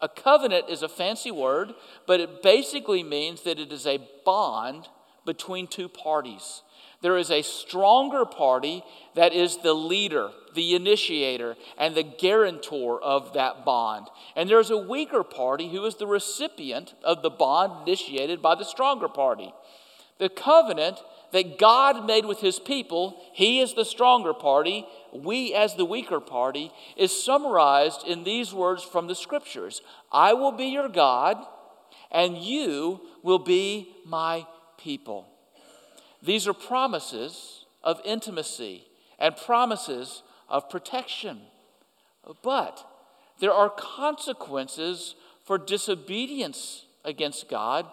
A 0.00 0.08
covenant 0.08 0.66
is 0.68 0.82
a 0.82 0.88
fancy 0.88 1.30
word, 1.30 1.74
but 2.06 2.20
it 2.20 2.42
basically 2.42 3.02
means 3.02 3.42
that 3.42 3.58
it 3.58 3.72
is 3.72 3.86
a 3.86 4.06
bond 4.24 4.88
between 5.26 5.66
two 5.66 5.88
parties. 5.88 6.62
There 7.00 7.16
is 7.16 7.30
a 7.30 7.42
stronger 7.42 8.24
party 8.24 8.82
that 9.14 9.32
is 9.32 9.58
the 9.58 9.74
leader, 9.74 10.30
the 10.54 10.74
initiator, 10.74 11.56
and 11.78 11.94
the 11.94 12.02
guarantor 12.02 13.00
of 13.00 13.34
that 13.34 13.64
bond. 13.64 14.08
And 14.34 14.50
there's 14.50 14.70
a 14.70 14.76
weaker 14.76 15.22
party 15.22 15.68
who 15.68 15.84
is 15.84 15.94
the 15.94 16.08
recipient 16.08 16.94
of 17.04 17.22
the 17.22 17.30
bond 17.30 17.86
initiated 17.86 18.42
by 18.42 18.56
the 18.56 18.64
stronger 18.64 19.08
party. 19.08 19.52
The 20.18 20.28
covenant 20.28 21.00
that 21.30 21.58
God 21.58 22.04
made 22.04 22.24
with 22.24 22.40
his 22.40 22.58
people, 22.58 23.22
he 23.32 23.60
is 23.60 23.74
the 23.74 23.84
stronger 23.84 24.34
party, 24.34 24.84
we 25.12 25.54
as 25.54 25.76
the 25.76 25.84
weaker 25.84 26.18
party, 26.18 26.72
is 26.96 27.24
summarized 27.24 28.04
in 28.08 28.24
these 28.24 28.52
words 28.52 28.82
from 28.82 29.06
the 29.06 29.14
scriptures 29.14 29.82
I 30.10 30.32
will 30.32 30.52
be 30.52 30.66
your 30.66 30.88
God, 30.88 31.36
and 32.10 32.38
you 32.38 33.02
will 33.22 33.38
be 33.38 33.94
my 34.04 34.46
people. 34.78 35.28
These 36.22 36.48
are 36.48 36.54
promises 36.54 37.64
of 37.82 38.00
intimacy 38.04 38.84
and 39.18 39.36
promises 39.36 40.22
of 40.48 40.70
protection. 40.70 41.40
But 42.42 42.86
there 43.40 43.52
are 43.52 43.70
consequences 43.70 45.14
for 45.44 45.58
disobedience 45.58 46.84
against 47.04 47.48
God 47.48 47.86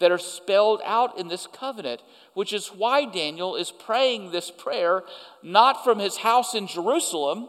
that 0.00 0.10
are 0.10 0.18
spelled 0.18 0.80
out 0.84 1.18
in 1.18 1.28
this 1.28 1.46
covenant, 1.46 2.02
which 2.34 2.52
is 2.52 2.68
why 2.68 3.04
Daniel 3.04 3.54
is 3.54 3.70
praying 3.70 4.30
this 4.30 4.50
prayer 4.50 5.02
not 5.42 5.84
from 5.84 5.98
his 5.98 6.18
house 6.18 6.54
in 6.54 6.66
Jerusalem 6.66 7.48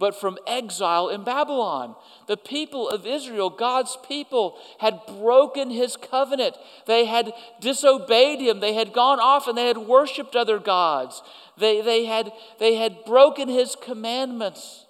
but 0.00 0.18
from 0.18 0.38
exile 0.46 1.10
in 1.10 1.22
Babylon. 1.22 1.94
The 2.26 2.38
people 2.38 2.88
of 2.88 3.06
Israel, 3.06 3.50
God's 3.50 3.98
people, 4.08 4.56
had 4.78 4.98
broken 5.06 5.70
his 5.70 5.96
covenant. 5.96 6.56
They 6.86 7.04
had 7.04 7.32
disobeyed 7.60 8.40
him. 8.40 8.60
They 8.60 8.72
had 8.72 8.94
gone 8.94 9.20
off 9.20 9.46
and 9.46 9.58
they 9.58 9.68
had 9.68 9.76
worshiped 9.76 10.34
other 10.34 10.58
gods. 10.58 11.22
They, 11.58 11.82
they, 11.82 12.06
had, 12.06 12.32
they 12.58 12.76
had 12.76 13.04
broken 13.04 13.48
his 13.48 13.76
commandments. 13.76 14.86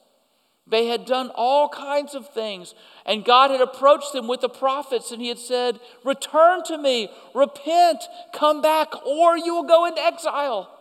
They 0.68 0.86
had 0.86 1.06
done 1.06 1.32
all 1.34 1.68
kinds 1.68 2.14
of 2.14 2.28
things. 2.28 2.76
And 3.04 3.24
God 3.24 3.50
had 3.50 3.60
approached 3.60 4.12
them 4.12 4.28
with 4.28 4.42
the 4.42 4.48
prophets 4.48 5.10
and 5.10 5.20
he 5.20 5.26
had 5.26 5.40
said, 5.40 5.80
Return 6.04 6.62
to 6.66 6.78
me, 6.78 7.10
repent, 7.34 8.04
come 8.32 8.62
back, 8.62 8.94
or 9.04 9.36
you 9.36 9.56
will 9.56 9.64
go 9.64 9.86
into 9.86 10.00
exile. 10.00 10.79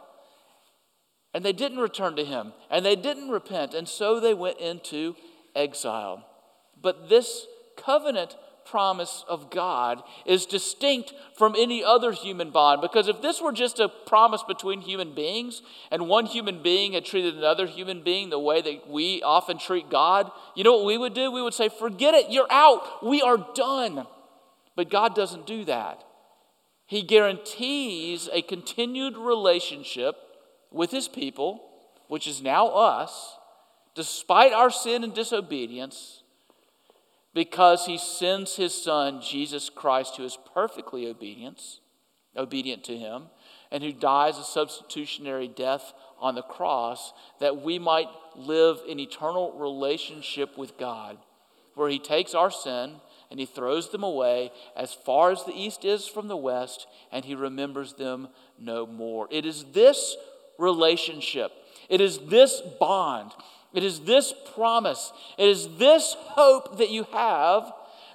And 1.34 1.46
they 1.46 1.54
didn't 1.54 1.80
return 1.80 2.16
to 2.16 2.26
him, 2.26 2.54
and 2.72 2.84
they 2.84 2.96
didn't 2.96 3.30
repent, 3.30 3.76
and 3.76 3.88
so 3.88 4.20
they 4.20 4.34
went 4.34 4.60
into 4.60 5.16
exile. 5.56 6.26
But 6.82 7.10
this 7.10 7.46
covenant 7.78 8.36
promise 8.70 9.26
of 9.28 9.50
God 9.50 10.04
is 10.26 10.46
distinct 10.46 11.14
from 11.36 11.56
any 11.58 11.84
other 11.84 12.12
human 12.12 12.52
bond 12.52 12.82
because 12.82 13.08
if 13.08 13.22
this 13.22 13.42
were 13.42 13.52
just 13.52 13.80
a 13.80 13.90
promise 13.90 14.44
between 14.48 14.82
human 14.82 15.16
beings 15.16 15.64
and 15.92 16.08
one 16.08 16.28
human 16.28 16.62
being 16.62 16.94
had 16.94 17.04
treated 17.04 17.36
another 17.36 17.66
human 17.66 18.04
being 18.04 18.30
the 18.30 18.40
way 18.40 18.62
that 18.62 18.88
we 18.88 19.24
often 19.24 19.58
treat 19.58 19.90
God, 19.90 20.32
you 20.56 20.64
know 20.64 20.78
what 20.78 20.86
we 20.86 20.98
would 20.98 21.14
do? 21.14 21.32
We 21.32 21.42
would 21.42 21.54
say, 21.54 21.70
Forget 21.70 22.14
it, 22.14 22.30
you're 22.30 22.52
out, 22.52 23.04
we 23.04 23.22
are 23.22 23.44
done. 23.56 24.06
But 24.76 24.90
God 24.90 25.16
doesn't 25.16 25.48
do 25.48 25.66
that. 25.66 26.04
He 26.86 27.02
guarantees 27.02 28.30
a 28.32 28.42
continued 28.42 29.18
relationship 29.18 30.16
with 30.72 30.92
his 30.92 31.08
people, 31.08 31.64
which 32.08 32.28
is 32.28 32.42
now 32.42 32.68
us, 32.68 33.38
despite 33.96 34.54
our 34.54 34.70
sin 34.70 35.04
and 35.04 35.14
disobedience, 35.14 36.24
because 37.34 37.86
he 37.86 37.98
sends 37.98 38.56
his 38.56 38.74
son, 38.74 39.22
Jesus 39.22 39.70
Christ, 39.70 40.18
who 40.18 40.24
is 40.24 40.38
perfectly 40.54 41.08
obedient, 41.08 41.80
obedient 42.36 42.84
to 42.86 42.98
him, 42.98 43.26
and 43.72 43.84
who 43.84 43.94
dies 43.94 44.38
a 44.38 44.44
substitutionary 44.44 45.48
death 45.48 45.94
on 46.20 46.36
the 46.36 46.42
cross, 46.42 47.14
that 47.40 47.62
we 47.62 47.78
might 47.78 48.08
live 48.36 48.80
in 48.88 49.00
eternal 49.00 49.54
relationship 49.58 50.58
with 50.58 50.78
God, 50.78 51.18
where 51.76 51.90
he 51.90 52.00
takes 52.00 52.34
our 52.34 52.52
sin 52.52 52.96
and 53.32 53.40
he 53.40 53.46
throws 53.46 53.92
them 53.92 54.04
away 54.04 54.52
as 54.76 54.94
far 54.94 55.32
as 55.32 55.44
the 55.44 55.54
east 55.54 55.86
is 55.86 56.08
from 56.08 56.28
the 56.28 56.36
west, 56.36 56.88
and 57.12 57.26
he 57.26 57.36
remembers 57.36 57.94
them 57.94 58.28
no 58.58 58.88
more. 58.88 59.28
It 59.30 59.46
is 59.46 59.66
this 59.66 60.18
relationship. 60.60 61.52
It 61.90 62.02
is 62.02 62.20
this 62.20 62.62
bond, 62.80 63.32
it 63.74 63.84
is 63.84 64.02
this 64.02 64.34
promise, 64.54 65.12
it 65.38 65.48
is 65.48 65.78
this 65.78 66.16
hope 66.20 66.78
that 66.78 66.92
you 66.92 67.06
have 67.12 67.72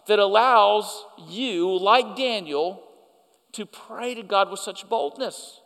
that 0.06 0.18
allows 0.18 1.04
you, 1.28 1.76
like 1.78 2.16
Daniel, 2.16 2.82
to 3.52 3.66
pray 3.66 4.14
to 4.14 4.22
God 4.22 4.50
with 4.50 4.60
such 4.60 4.88
boldness. 4.88 5.60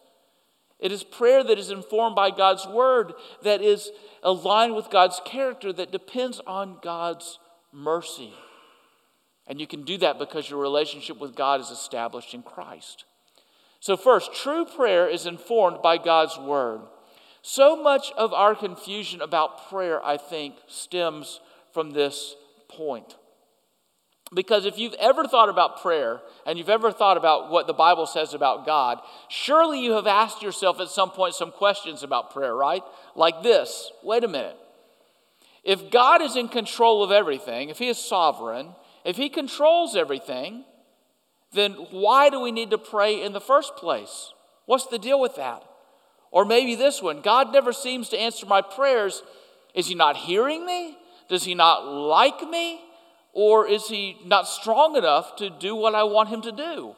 It 0.78 0.92
is 0.92 1.02
prayer 1.02 1.42
that 1.42 1.58
is 1.58 1.70
informed 1.70 2.14
by 2.14 2.30
God's 2.30 2.66
word, 2.66 3.12
that 3.42 3.61
is 3.61 3.90
aligned 4.23 4.76
with 4.76 4.90
God's 4.90 5.20
character, 5.25 5.73
that 5.73 5.90
depends 5.90 6.40
on 6.47 6.78
God's 6.82 7.40
mercy. 7.73 8.32
And 9.49 9.61
you 9.61 9.66
can 9.66 9.82
do 9.82 9.97
that 9.99 10.18
because 10.18 10.49
your 10.49 10.61
relationship 10.61 11.18
with 11.18 11.35
God 11.35 11.61
is 11.61 11.70
established 11.70 12.32
in 12.35 12.42
Christ. 12.42 13.04
So, 13.80 13.97
first, 13.97 14.35
true 14.35 14.64
prayer 14.64 15.08
is 15.08 15.26
informed 15.26 15.82
by 15.82 15.99
God's 15.99 16.38
word. 16.38 16.80
So 17.42 17.80
much 17.80 18.12
of 18.16 18.32
our 18.32 18.54
confusion 18.54 19.23
about 19.23 19.68
prayer, 19.68 20.04
I 20.04 20.16
think, 20.16 20.56
stems 20.66 21.40
from 21.73 21.92
this 21.92 22.35
point. 22.68 23.16
Because 24.35 24.66
if 24.66 24.78
you've 24.78 24.94
ever 24.94 25.26
thought 25.26 25.49
about 25.49 25.80
prayer 25.80 26.20
and 26.44 26.58
you've 26.58 26.68
ever 26.68 26.92
thought 26.92 27.16
about 27.16 27.50
what 27.50 27.66
the 27.66 27.73
Bible 27.73 28.06
says 28.06 28.35
about 28.35 28.66
God, 28.66 29.00
surely 29.28 29.80
you 29.82 29.92
have 29.92 30.06
asked 30.06 30.42
yourself 30.42 30.80
at 30.80 30.88
some 30.88 31.11
point 31.11 31.35
some 31.35 31.50
questions 31.50 32.02
about 32.02 32.32
prayer, 32.32 32.54
right? 32.54 32.82
Like 33.14 33.42
this 33.42 33.90
wait 34.02 34.25
a 34.25 34.28
minute. 34.28 34.56
If 35.64 35.90
God 35.90 36.20
is 36.20 36.37
in 36.37 36.49
control 36.49 37.02
of 37.02 37.11
everything, 37.11 37.70
if 37.70 37.78
He 37.78 37.88
is 37.88 37.99
sovereign, 37.99 38.75
if 39.04 39.16
He 39.16 39.30
controls 39.30 39.97
everything, 39.97 40.64
then 41.52 41.73
why 41.90 42.31
do 42.31 42.40
we 42.40 42.52
need 42.52 42.71
to 42.71 42.78
pray 42.78 43.23
in 43.23 43.33
the 43.33 43.40
first 43.40 43.76
place? 43.76 44.33
What's 44.67 44.87
the 44.87 44.99
deal 44.99 45.21
with 45.21 45.37
that? 45.37 45.64
Or 46.31 46.45
maybe 46.45 46.75
this 46.75 47.00
one 47.00 47.23
God 47.23 47.52
never 47.52 47.73
seems 47.73 48.09
to 48.11 48.21
answer 48.21 48.47
my 48.47 48.61
prayers. 48.61 49.23
Is 49.75 49.87
He 49.88 49.95
not 49.95 50.17
hearing 50.17 50.67
me? 50.67 50.97
Does 51.28 51.45
He 51.45 51.55
not 51.55 51.87
like 51.87 52.43
me? 52.43 52.81
Or 53.33 53.67
is 53.67 53.88
He 53.88 54.19
not 54.25 54.49
strong 54.49 54.97
enough 54.97 55.37
to 55.37 55.50
do 55.50 55.75
what 55.75 55.95
I 55.95 56.02
want 56.02 56.28
Him 56.28 56.43
to 56.43 56.52
do? 56.52 56.97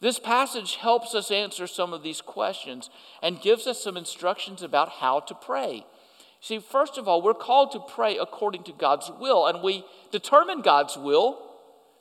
This 0.00 0.18
passage 0.18 0.76
helps 0.76 1.14
us 1.14 1.30
answer 1.30 1.66
some 1.66 1.92
of 1.92 2.02
these 2.02 2.20
questions 2.20 2.90
and 3.22 3.40
gives 3.40 3.66
us 3.66 3.82
some 3.82 3.96
instructions 3.96 4.62
about 4.62 4.90
how 4.90 5.20
to 5.20 5.34
pray. 5.34 5.86
See, 6.40 6.58
first 6.58 6.98
of 6.98 7.08
all, 7.08 7.22
we're 7.22 7.34
called 7.34 7.72
to 7.72 7.80
pray 7.80 8.18
according 8.18 8.64
to 8.64 8.72
God's 8.72 9.10
will, 9.18 9.46
and 9.46 9.62
we 9.62 9.84
determine 10.12 10.60
God's 10.60 10.96
will 10.96 11.45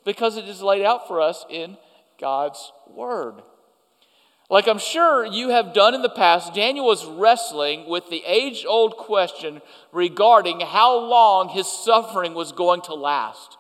because 0.06 0.38
it 0.38 0.48
is 0.48 0.62
laid 0.62 0.86
out 0.86 1.08
for 1.08 1.20
us 1.20 1.46
in 1.50 1.78
God's 2.20 2.72
Word. 2.88 3.42
Like 4.50 4.68
I'm 4.68 4.80
sure 4.80 5.26
you 5.26 5.50
have 5.50 5.74
done 5.74 5.96
in 5.96 6.04
the 6.04 6.10
past, 6.10 6.54
Daniel 6.54 6.86
was 6.86 7.06
wrestling 7.06 7.90
with 7.90 8.10
the 8.10 8.24
age 8.28 8.64
old 8.68 8.96
question 8.96 9.62
regarding 9.92 10.60
how 10.60 10.98
long 10.98 11.50
his 11.50 11.68
suffering 11.68 12.36
was 12.36 12.52
going 12.52 12.82
to 12.84 12.94
last. 12.94 13.58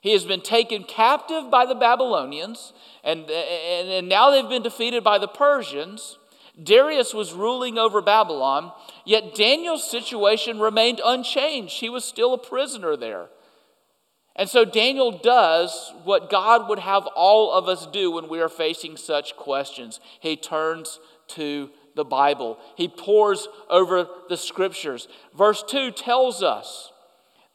He 0.00 0.12
has 0.12 0.24
been 0.24 0.40
taken 0.40 0.84
captive 0.84 1.50
by 1.50 1.66
the 1.66 1.74
Babylonians, 1.74 2.72
and, 3.04 3.28
and, 3.30 3.88
and 3.88 4.08
now 4.08 4.30
they've 4.30 4.48
been 4.48 4.62
defeated 4.62 5.04
by 5.04 5.18
the 5.18 5.28
Persians. 5.28 6.18
Darius 6.60 7.12
was 7.12 7.32
ruling 7.32 7.78
over 7.78 8.00
Babylon, 8.00 8.72
yet 9.04 9.34
Daniel's 9.34 9.88
situation 9.88 10.60
remained 10.60 11.00
unchanged. 11.04 11.80
He 11.80 11.88
was 11.88 12.04
still 12.04 12.32
a 12.32 12.38
prisoner 12.38 12.96
there. 12.96 13.28
And 14.38 14.48
so 14.48 14.64
Daniel 14.64 15.10
does 15.10 15.92
what 16.04 16.30
God 16.30 16.68
would 16.68 16.78
have 16.78 17.06
all 17.16 17.52
of 17.52 17.68
us 17.68 17.86
do 17.86 18.12
when 18.12 18.28
we 18.28 18.40
are 18.40 18.48
facing 18.48 18.96
such 18.96 19.36
questions. 19.36 19.98
He 20.20 20.36
turns 20.36 21.00
to 21.28 21.70
the 21.96 22.04
Bible, 22.04 22.58
he 22.76 22.86
pores 22.86 23.48
over 23.68 24.06
the 24.28 24.36
scriptures. 24.36 25.08
Verse 25.36 25.64
2 25.68 25.90
tells 25.90 26.44
us 26.44 26.92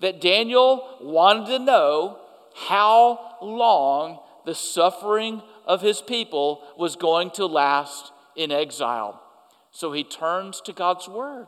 that 0.02 0.20
Daniel 0.20 0.98
wanted 1.00 1.46
to 1.46 1.60
know 1.60 2.20
how 2.68 3.38
long 3.42 4.20
the 4.46 4.54
suffering 4.54 5.42
of 5.66 5.82
his 5.82 6.02
people 6.02 6.62
was 6.78 6.98
going 6.98 7.32
to 7.32 7.46
last 7.46 8.12
in 8.36 8.52
exile. 8.52 9.24
So 9.72 9.94
he 9.94 10.04
turns 10.04 10.60
to 10.62 10.74
God's 10.74 11.08
word. 11.08 11.48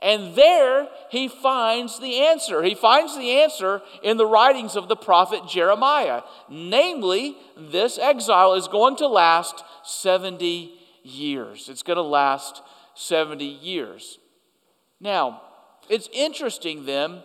And 0.00 0.36
there 0.36 0.88
he 1.10 1.26
finds 1.26 1.98
the 1.98 2.20
answer. 2.20 2.62
He 2.62 2.74
finds 2.74 3.16
the 3.16 3.30
answer 3.30 3.82
in 4.02 4.16
the 4.16 4.26
writings 4.26 4.76
of 4.76 4.88
the 4.88 4.96
prophet 4.96 5.42
Jeremiah. 5.48 6.22
Namely, 6.48 7.36
this 7.56 7.98
exile 7.98 8.54
is 8.54 8.68
going 8.68 8.96
to 8.96 9.08
last 9.08 9.64
70 9.84 10.72
years. 11.02 11.68
It's 11.68 11.82
going 11.82 11.96
to 11.96 12.02
last 12.02 12.62
70 12.94 13.44
years. 13.44 14.18
Now, 15.00 15.42
it's 15.88 16.08
interesting 16.12 16.84
then 16.84 17.22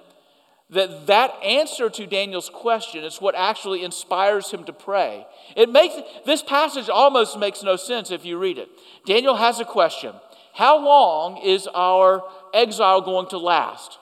that 0.70 1.08
that 1.08 1.32
answer 1.44 1.90
to 1.90 2.08
Daniel's 2.08 2.50
question 2.50 3.04
is 3.04 3.22
what 3.22 3.36
actually 3.36 3.84
inspires 3.84 4.50
him 4.50 4.64
to 4.64 4.74
pray. 4.74 5.28
It 5.56 5.70
makes 5.70 5.96
this 6.26 6.42
passage 6.42 6.90
almost 6.90 7.38
makes 7.38 7.62
no 7.62 7.76
sense 7.76 8.10
if 8.10 8.26
you 8.26 8.40
read 8.40 8.58
it. 8.58 8.70
Daniel 9.06 9.36
has 9.36 9.60
a 9.60 9.66
question. 9.66 10.14
How 10.54 10.84
long 10.84 11.38
is 11.38 11.68
our 11.74 12.24
exile 12.54 13.02
going 13.02 13.28
to 13.30 13.38
last? 13.38 13.98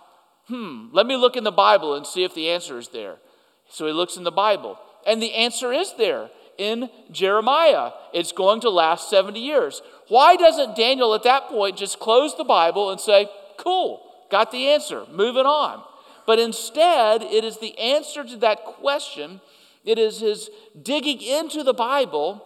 Hmm, 0.47 0.87
let 0.91 1.05
me 1.05 1.15
look 1.15 1.37
in 1.37 1.45
the 1.45 1.51
Bible 1.51 1.95
and 1.95 2.05
see 2.05 2.23
if 2.23 2.35
the 2.35 2.49
answer 2.49 2.77
is 2.77 2.89
there. 2.89 3.15
So 3.69 3.87
he 3.87 3.93
looks 3.93 4.17
in 4.17 4.25
the 4.25 4.31
Bible, 4.31 4.77
and 5.07 5.21
the 5.21 5.33
answer 5.33 5.71
is 5.71 5.93
there 5.97 6.29
in 6.57 6.89
Jeremiah. 7.09 7.91
It's 8.13 8.33
going 8.33 8.59
to 8.61 8.69
last 8.69 9.09
70 9.09 9.39
years. 9.39 9.81
Why 10.09 10.35
doesn't 10.35 10.75
Daniel 10.75 11.15
at 11.15 11.23
that 11.23 11.47
point 11.47 11.77
just 11.77 11.99
close 11.99 12.35
the 12.35 12.43
Bible 12.43 12.91
and 12.91 12.99
say, 12.99 13.29
Cool, 13.57 14.03
got 14.29 14.51
the 14.51 14.67
answer, 14.67 15.05
moving 15.09 15.45
on? 15.45 15.83
But 16.27 16.37
instead, 16.37 17.21
it 17.21 17.45
is 17.45 17.59
the 17.59 17.77
answer 17.79 18.25
to 18.25 18.37
that 18.37 18.65
question, 18.65 19.39
it 19.85 19.97
is 19.97 20.19
his 20.19 20.49
digging 20.81 21.21
into 21.21 21.63
the 21.63 21.73
Bible 21.73 22.45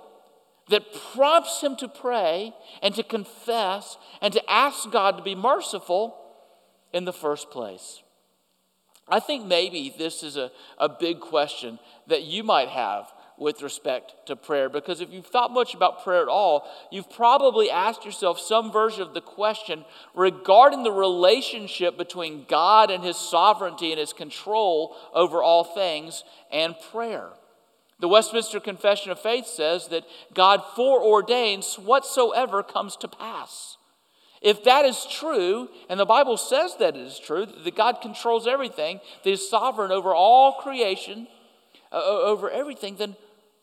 that 0.70 0.94
prompts 1.14 1.62
him 1.62 1.76
to 1.78 1.88
pray 1.88 2.54
and 2.82 2.96
to 2.96 3.04
confess 3.04 3.98
and 4.22 4.34
to 4.34 4.52
ask 4.52 4.90
God 4.92 5.18
to 5.18 5.24
be 5.24 5.36
merciful 5.36 6.18
in 6.94 7.06
the 7.06 7.14
first 7.14 7.52
place. 7.52 8.02
I 9.08 9.20
think 9.20 9.46
maybe 9.46 9.94
this 9.96 10.24
is 10.24 10.36
a, 10.38 10.52
a 10.80 10.90
big 10.90 11.20
question 11.20 11.78
that 12.08 12.24
you 12.24 12.44
might 12.44 12.70
have 12.70 13.12
with 13.38 13.62
respect 13.62 14.14
to 14.26 14.36
prayer 14.36 14.70
because 14.70 15.02
if 15.02 15.12
you've 15.12 15.28
thought 15.28 15.52
much 15.52 15.74
about 15.74 16.04
prayer 16.04 16.22
at 16.22 16.28
all, 16.28 16.68
you've 16.92 17.10
probably 17.12 17.70
asked 17.70 18.06
yourself 18.06 18.40
some 18.40 18.72
version 18.72 19.02
of 19.02 19.14
the 19.14 19.22
question 19.22 19.86
regarding 20.16 20.84
the 20.84 20.92
relationship 20.92 21.98
between 21.98 22.46
God 22.48 22.90
and 22.90 23.04
His 23.04 23.18
sovereignty 23.18 23.92
and 23.92 24.00
His 24.00 24.14
control 24.14 24.96
over 25.14 25.44
all 25.44 25.64
things 25.64 26.24
and 26.52 26.76
prayer. 26.92 27.30
The 28.00 28.08
Westminster 28.08 28.60
Confession 28.60 29.12
of 29.12 29.20
Faith 29.20 29.48
says 29.48 29.88
that 29.88 30.04
God 30.34 30.62
foreordains 30.76 31.80
whatsoever 31.80 32.62
comes 32.62 32.98
to 32.98 33.08
pass. 33.08 33.78
If 34.42 34.64
that 34.66 34.86
is 34.86 35.08
true, 35.10 35.70
and 35.90 36.00
the 36.00 36.06
Bible 36.06 36.38
says 36.38 36.76
that 36.78 36.96
it 36.96 37.02
is 37.02 37.18
true, 37.20 37.46
that 37.46 37.76
God 37.76 38.02
controls 38.02 38.48
everything, 38.48 39.00
that 39.24 39.30
He's 39.30 39.50
sovereign 39.50 39.92
over 39.92 40.14
all 40.14 40.54
creation, 40.54 41.28
uh, 41.92 42.04
over 42.04 42.50
everything, 42.50 42.98
then 42.98 43.16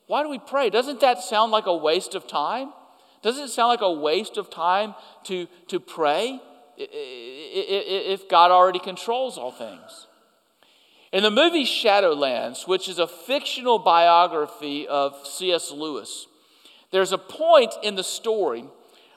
why 0.07 0.23
do 0.23 0.29
we 0.29 0.39
pray? 0.39 0.69
Doesn't 0.69 0.99
that 1.01 1.21
sound 1.21 1.51
like 1.51 1.67
a 1.67 1.75
waste 1.75 2.15
of 2.15 2.27
time? 2.27 2.73
Doesn't 3.21 3.45
it 3.45 3.49
sound 3.49 3.69
like 3.69 3.81
a 3.81 3.91
waste 3.91 4.37
of 4.37 4.49
time 4.49 4.95
to, 5.25 5.47
to 5.67 5.79
pray 5.79 6.41
if 6.77 8.27
God 8.27 8.51
already 8.51 8.79
controls 8.79 9.37
all 9.37 9.51
things? 9.51 10.07
In 11.13 11.21
the 11.21 11.29
movie 11.29 11.63
Shadowlands, 11.63 12.67
which 12.67 12.89
is 12.89 12.97
a 12.97 13.05
fictional 13.05 13.77
biography 13.77 14.87
of 14.87 15.27
C.S. 15.27 15.69
Lewis, 15.69 16.25
there's 16.89 17.11
a 17.11 17.19
point 17.19 17.71
in 17.83 17.93
the 17.93 18.03
story 18.03 18.65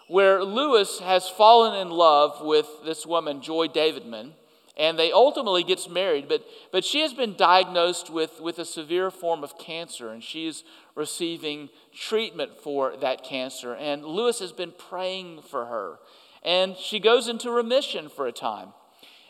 where 0.07 0.45
Lewis 0.45 0.99
has 0.99 1.27
fallen 1.27 1.75
in 1.75 1.89
love 1.89 2.43
with 2.43 2.67
this 2.85 3.07
woman, 3.07 3.41
Joy 3.41 3.69
Davidman, 3.69 4.33
and 4.77 4.99
they 4.99 5.11
ultimately 5.11 5.65
gets 5.65 5.89
married, 5.89 6.29
but, 6.29 6.45
but 6.71 6.85
she 6.85 7.01
has 7.01 7.15
been 7.15 7.35
diagnosed 7.35 8.11
with, 8.11 8.43
with 8.43 8.59
a 8.59 8.67
severe 8.67 9.11
form 9.11 9.43
of 9.43 9.59
cancer, 9.59 10.11
and 10.11 10.23
she 10.23 10.47
is 10.47 10.65
receiving 10.95 11.71
treatment 11.95 12.59
for 12.63 12.95
that 12.99 13.25
cancer. 13.25 13.75
And 13.75 14.05
Lewis 14.05 14.39
has 14.41 14.53
been 14.53 14.73
praying 14.73 15.41
for 15.41 15.65
her, 15.65 15.99
and 16.43 16.77
she 16.77 17.01
goes 17.01 17.27
into 17.27 17.51
remission 17.51 18.11
for 18.11 18.27
a 18.27 18.33
time. 18.33 18.75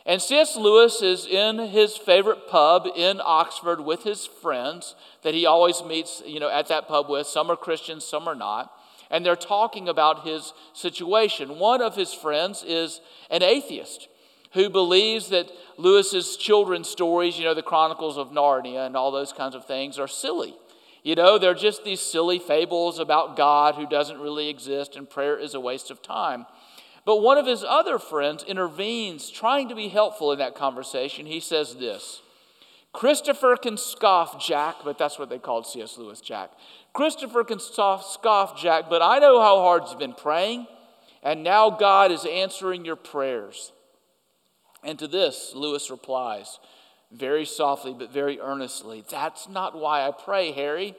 And 0.06 0.22
C.S. 0.22 0.56
Lewis 0.56 1.02
is 1.02 1.26
in 1.26 1.58
his 1.58 1.96
favorite 1.96 2.46
pub 2.46 2.86
in 2.94 3.20
Oxford 3.22 3.80
with 3.80 4.04
his 4.04 4.24
friends 4.24 4.94
that 5.22 5.34
he 5.34 5.46
always 5.46 5.82
meets, 5.82 6.22
you 6.24 6.38
know, 6.38 6.48
at 6.48 6.68
that 6.68 6.86
pub 6.86 7.10
with. 7.10 7.26
Some 7.26 7.50
are 7.50 7.56
Christians, 7.56 8.04
some 8.04 8.28
are 8.28 8.36
not. 8.36 8.72
And 9.10 9.26
they're 9.26 9.34
talking 9.34 9.88
about 9.88 10.24
his 10.24 10.52
situation. 10.72 11.58
One 11.58 11.82
of 11.82 11.96
his 11.96 12.14
friends 12.14 12.64
is 12.64 13.00
an 13.30 13.42
atheist 13.42 14.08
who 14.52 14.70
believes 14.70 15.28
that 15.30 15.50
Lewis's 15.76 16.36
children's 16.36 16.88
stories, 16.88 17.36
you 17.36 17.44
know, 17.44 17.54
the 17.54 17.62
Chronicles 17.62 18.16
of 18.16 18.30
Narnia 18.30 18.86
and 18.86 18.96
all 18.96 19.10
those 19.10 19.32
kinds 19.32 19.56
of 19.56 19.66
things, 19.66 19.98
are 19.98 20.08
silly. 20.08 20.54
You 21.02 21.16
know, 21.16 21.36
they're 21.38 21.54
just 21.54 21.84
these 21.84 22.00
silly 22.00 22.38
fables 22.38 22.98
about 22.98 23.36
God 23.36 23.74
who 23.74 23.88
doesn't 23.88 24.20
really 24.20 24.48
exist 24.48 24.96
and 24.96 25.08
prayer 25.10 25.36
is 25.36 25.54
a 25.54 25.60
waste 25.60 25.90
of 25.90 26.00
time. 26.00 26.46
But 27.06 27.22
one 27.22 27.38
of 27.38 27.46
his 27.46 27.64
other 27.64 28.00
friends 28.00 28.42
intervenes, 28.42 29.30
trying 29.30 29.68
to 29.68 29.76
be 29.76 29.88
helpful 29.88 30.32
in 30.32 30.40
that 30.40 30.56
conversation. 30.56 31.24
He 31.24 31.40
says 31.40 31.76
this 31.76 32.20
Christopher 32.92 33.56
can 33.56 33.78
scoff 33.78 34.44
Jack, 34.44 34.76
but 34.84 34.98
that's 34.98 35.18
what 35.18 35.30
they 35.30 35.38
called 35.38 35.66
C.S. 35.66 35.96
Lewis 35.96 36.20
Jack. 36.20 36.50
Christopher 36.92 37.44
can 37.44 37.60
scoff 37.60 38.60
Jack, 38.60 38.90
but 38.90 39.02
I 39.02 39.20
know 39.20 39.40
how 39.40 39.60
hard 39.60 39.84
you've 39.88 40.00
been 40.00 40.14
praying, 40.14 40.66
and 41.22 41.44
now 41.44 41.70
God 41.70 42.10
is 42.10 42.26
answering 42.26 42.84
your 42.84 42.96
prayers. 42.96 43.70
And 44.82 44.98
to 44.98 45.06
this, 45.06 45.52
Lewis 45.54 45.90
replies, 45.90 46.58
very 47.12 47.44
softly 47.44 47.94
but 47.94 48.12
very 48.12 48.40
earnestly, 48.40 49.04
That's 49.08 49.48
not 49.48 49.78
why 49.78 50.06
I 50.06 50.10
pray, 50.10 50.50
Harry. 50.50 50.96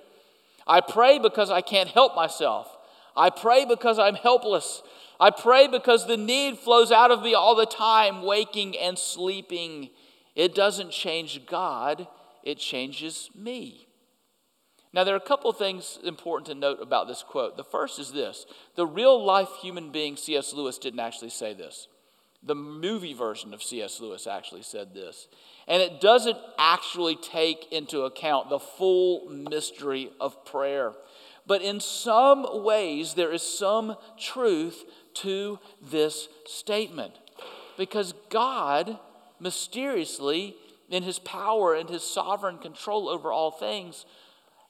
I 0.65 0.79
pray 0.79 1.19
because 1.19 1.49
I 1.49 1.61
can't 1.61 1.89
help 1.89 2.15
myself. 2.15 2.77
I 3.15 3.29
pray 3.29 3.65
because 3.65 3.99
I'm 3.99 4.15
helpless. 4.15 4.83
I 5.19 5.31
pray 5.31 5.67
because 5.67 6.05
the 6.05 6.17
need 6.17 6.59
flows 6.59 6.91
out 6.91 7.11
of 7.11 7.23
me 7.23 7.33
all 7.33 7.55
the 7.55 7.65
time, 7.65 8.21
waking 8.21 8.77
and 8.77 8.97
sleeping. 8.97 9.89
It 10.35 10.53
doesn't 10.53 10.91
change 10.91 11.45
God, 11.47 12.07
it 12.43 12.59
changes 12.59 13.29
me. 13.35 13.87
Now, 14.93 15.03
there 15.03 15.13
are 15.13 15.17
a 15.17 15.21
couple 15.21 15.49
of 15.49 15.57
things 15.57 15.99
important 16.03 16.47
to 16.47 16.55
note 16.55 16.79
about 16.81 17.07
this 17.07 17.21
quote. 17.21 17.57
The 17.57 17.63
first 17.63 17.99
is 17.99 18.11
this 18.11 18.45
the 18.75 18.85
real 18.85 19.23
life 19.23 19.49
human 19.61 19.91
being 19.91 20.15
C.S. 20.15 20.53
Lewis 20.53 20.77
didn't 20.77 20.99
actually 20.99 21.29
say 21.29 21.53
this. 21.53 21.87
The 22.43 22.55
movie 22.55 23.13
version 23.13 23.53
of 23.53 23.63
C.S. 23.63 23.99
Lewis 23.99 24.27
actually 24.27 24.61
said 24.61 24.93
this. 24.93 25.27
And 25.67 25.81
it 25.81 25.99
doesn't 25.99 26.37
actually 26.57 27.15
take 27.15 27.71
into 27.71 28.01
account 28.01 28.49
the 28.49 28.59
full 28.59 29.29
mystery 29.29 30.11
of 30.19 30.45
prayer. 30.45 30.93
But 31.45 31.61
in 31.61 31.79
some 31.79 32.63
ways, 32.63 33.13
there 33.13 33.31
is 33.31 33.41
some 33.41 33.95
truth 34.19 34.83
to 35.21 35.59
this 35.81 36.27
statement 36.45 37.13
because 37.77 38.13
God 38.29 38.97
mysteriously, 39.39 40.55
in 40.89 41.03
his 41.03 41.19
power 41.19 41.75
and 41.75 41.89
his 41.89 42.03
sovereign 42.03 42.57
control 42.57 43.09
over 43.09 43.31
all 43.31 43.51
things, 43.51 44.05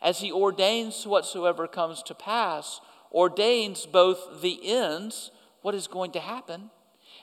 as 0.02 0.20
he 0.20 0.32
ordains 0.32 1.08
whatsoever 1.08 1.68
comes 1.68 2.04
to 2.04 2.14
pass, 2.14 2.82
ordains 3.12 3.86
both 3.86 4.42
the 4.42 4.60
ends, 4.68 5.32
what 5.62 5.76
is 5.76 5.88
going 5.88 6.12
to 6.12 6.20
happen, 6.20 6.70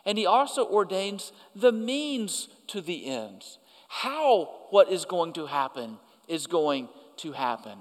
and 0.05 0.19
he 0.19 0.27
also 0.27 0.67
ordains 0.67 1.33
the 1.55 1.73
means 1.73 2.49
to 2.67 2.81
the 2.81 3.07
ends. 3.07 3.59
How 3.89 4.67
what 4.71 4.91
is 4.91 5.05
going 5.05 5.33
to 5.35 5.47
happen 5.47 5.99
is 6.29 6.47
going 6.47 6.89
to 7.19 7.33
happen. 7.33 7.79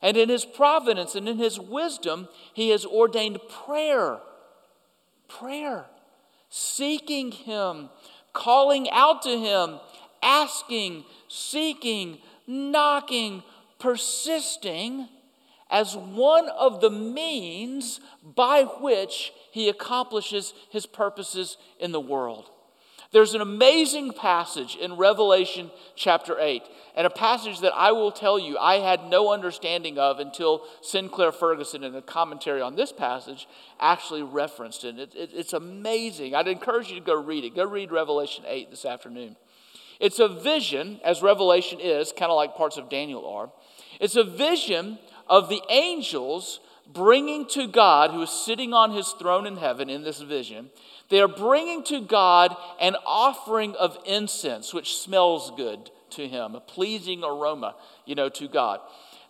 And 0.00 0.16
in 0.16 0.28
his 0.28 0.44
providence 0.44 1.14
and 1.14 1.28
in 1.28 1.38
his 1.38 1.60
wisdom, 1.60 2.28
he 2.54 2.70
has 2.70 2.84
ordained 2.84 3.38
prayer. 3.48 4.18
Prayer. 5.38 5.86
Seeking 6.48 7.32
him, 7.32 7.88
calling 8.32 8.90
out 8.90 9.22
to 9.22 9.38
him, 9.38 9.80
asking, 10.22 11.04
seeking, 11.28 12.18
knocking, 12.46 13.42
persisting 13.78 15.08
as 15.70 15.96
one 15.96 16.48
of 16.50 16.80
the 16.80 16.90
means 16.90 18.00
by 18.22 18.64
which 18.64 19.32
he 19.50 19.68
accomplishes 19.70 20.52
his 20.70 20.84
purposes 20.84 21.56
in 21.80 21.92
the 21.92 22.00
world. 22.00 22.50
There's 23.12 23.34
an 23.34 23.42
amazing 23.42 24.12
passage 24.14 24.74
in 24.74 24.96
Revelation 24.96 25.70
chapter 25.94 26.38
8, 26.40 26.62
and 26.96 27.06
a 27.06 27.10
passage 27.10 27.60
that 27.60 27.74
I 27.74 27.92
will 27.92 28.10
tell 28.10 28.38
you 28.38 28.56
I 28.56 28.76
had 28.76 29.04
no 29.04 29.30
understanding 29.30 29.98
of 29.98 30.18
until 30.18 30.64
Sinclair 30.80 31.30
Ferguson, 31.30 31.84
in 31.84 31.94
a 31.94 32.00
commentary 32.00 32.62
on 32.62 32.74
this 32.74 32.90
passage, 32.90 33.46
actually 33.78 34.22
referenced 34.22 34.84
it. 34.84 34.98
it, 34.98 35.14
it 35.14 35.30
it's 35.34 35.52
amazing. 35.52 36.34
I'd 36.34 36.48
encourage 36.48 36.88
you 36.88 36.94
to 36.94 37.04
go 37.04 37.14
read 37.14 37.44
it. 37.44 37.54
Go 37.54 37.66
read 37.66 37.92
Revelation 37.92 38.44
8 38.46 38.70
this 38.70 38.86
afternoon. 38.86 39.36
It's 40.00 40.18
a 40.18 40.28
vision, 40.28 40.98
as 41.04 41.20
Revelation 41.20 41.80
is, 41.80 42.12
kind 42.12 42.32
of 42.32 42.36
like 42.36 42.56
parts 42.56 42.78
of 42.78 42.88
Daniel 42.88 43.26
are. 43.28 43.52
It's 44.00 44.16
a 44.16 44.24
vision 44.24 44.98
of 45.28 45.50
the 45.50 45.60
angels 45.68 46.60
bringing 46.92 47.46
to 47.48 47.66
God, 47.66 48.10
who 48.10 48.22
is 48.22 48.30
sitting 48.30 48.72
on 48.72 48.92
his 48.92 49.08
throne 49.10 49.46
in 49.46 49.56
heaven 49.56 49.88
in 49.88 50.02
this 50.02 50.20
vision, 50.20 50.70
they 51.08 51.20
are 51.20 51.28
bringing 51.28 51.84
to 51.84 52.00
God 52.00 52.56
an 52.80 52.96
offering 53.06 53.74
of 53.76 53.98
incense, 54.06 54.72
which 54.72 54.96
smells 54.96 55.52
good 55.56 55.90
to 56.10 56.26
him, 56.26 56.54
a 56.54 56.60
pleasing 56.60 57.22
aroma, 57.22 57.74
you 58.06 58.14
know, 58.14 58.28
to 58.30 58.48
God. 58.48 58.80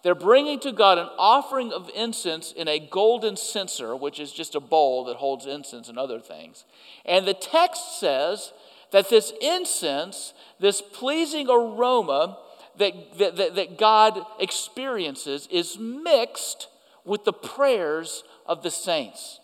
They're 0.03 0.15
bringing 0.15 0.59
to 0.61 0.73
God 0.73 0.99
an 0.99 1.09
offering 1.17 1.73
of 1.73 1.91
incense 1.95 2.53
in 2.53 2.67
a 2.67 2.81
golden 2.81 3.37
censer, 3.37 3.95
which 3.95 4.19
is 4.19 4.33
just 4.33 4.55
a 4.55 4.61
bowl 4.61 5.05
that 5.05 5.17
holds 5.17 5.47
incense 5.47 5.89
and 5.89 5.99
other 5.99 6.19
things. 6.19 6.65
And 7.05 7.27
the 7.27 7.35
text 7.35 8.01
says 8.01 8.53
that 8.91 9.09
this 9.09 9.33
incense, 9.41 10.35
this 10.59 10.83
pleasing 10.83 11.49
aroma 11.49 12.39
that, 12.79 13.19
that, 13.19 13.37
that, 13.37 13.55
that 13.55 13.79
God 13.79 14.25
experiences, 14.41 15.47
is 15.53 15.79
mixed 15.79 16.69
with 17.05 17.25
the 17.25 17.33
prayers 17.33 18.25
of 18.47 18.63
the 18.63 18.71
saints. 18.71 19.41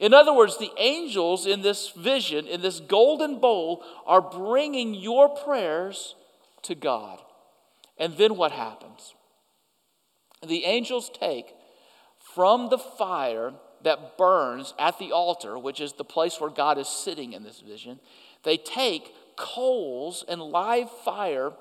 In 0.00 0.14
other 0.14 0.32
words, 0.32 0.58
the 0.58 0.70
angels 0.78 1.46
in 1.46 1.62
this 1.62 1.90
vision, 1.90 2.46
in 2.46 2.60
this 2.60 2.80
golden 2.80 3.40
bowl, 3.40 3.82
are 4.06 4.20
bringing 4.20 4.94
your 4.94 5.28
prayers 5.28 6.14
to 6.62 6.74
God. 6.74 7.20
And 7.98 8.16
then 8.16 8.36
what 8.36 8.52
happens? 8.52 9.14
The 10.46 10.64
angels 10.64 11.10
take 11.12 11.46
from 12.34 12.68
the 12.68 12.78
fire 12.78 13.52
that 13.82 14.16
burns 14.16 14.74
at 14.78 14.98
the 14.98 15.12
altar, 15.12 15.58
which 15.58 15.80
is 15.80 15.94
the 15.94 16.04
place 16.04 16.40
where 16.40 16.50
God 16.50 16.78
is 16.78 16.88
sitting 16.88 17.32
in 17.32 17.42
this 17.42 17.60
vision, 17.60 17.98
they 18.44 18.56
take 18.56 19.12
coals 19.36 20.24
and 20.28 20.40
live 20.40 20.90
fire 21.04 21.52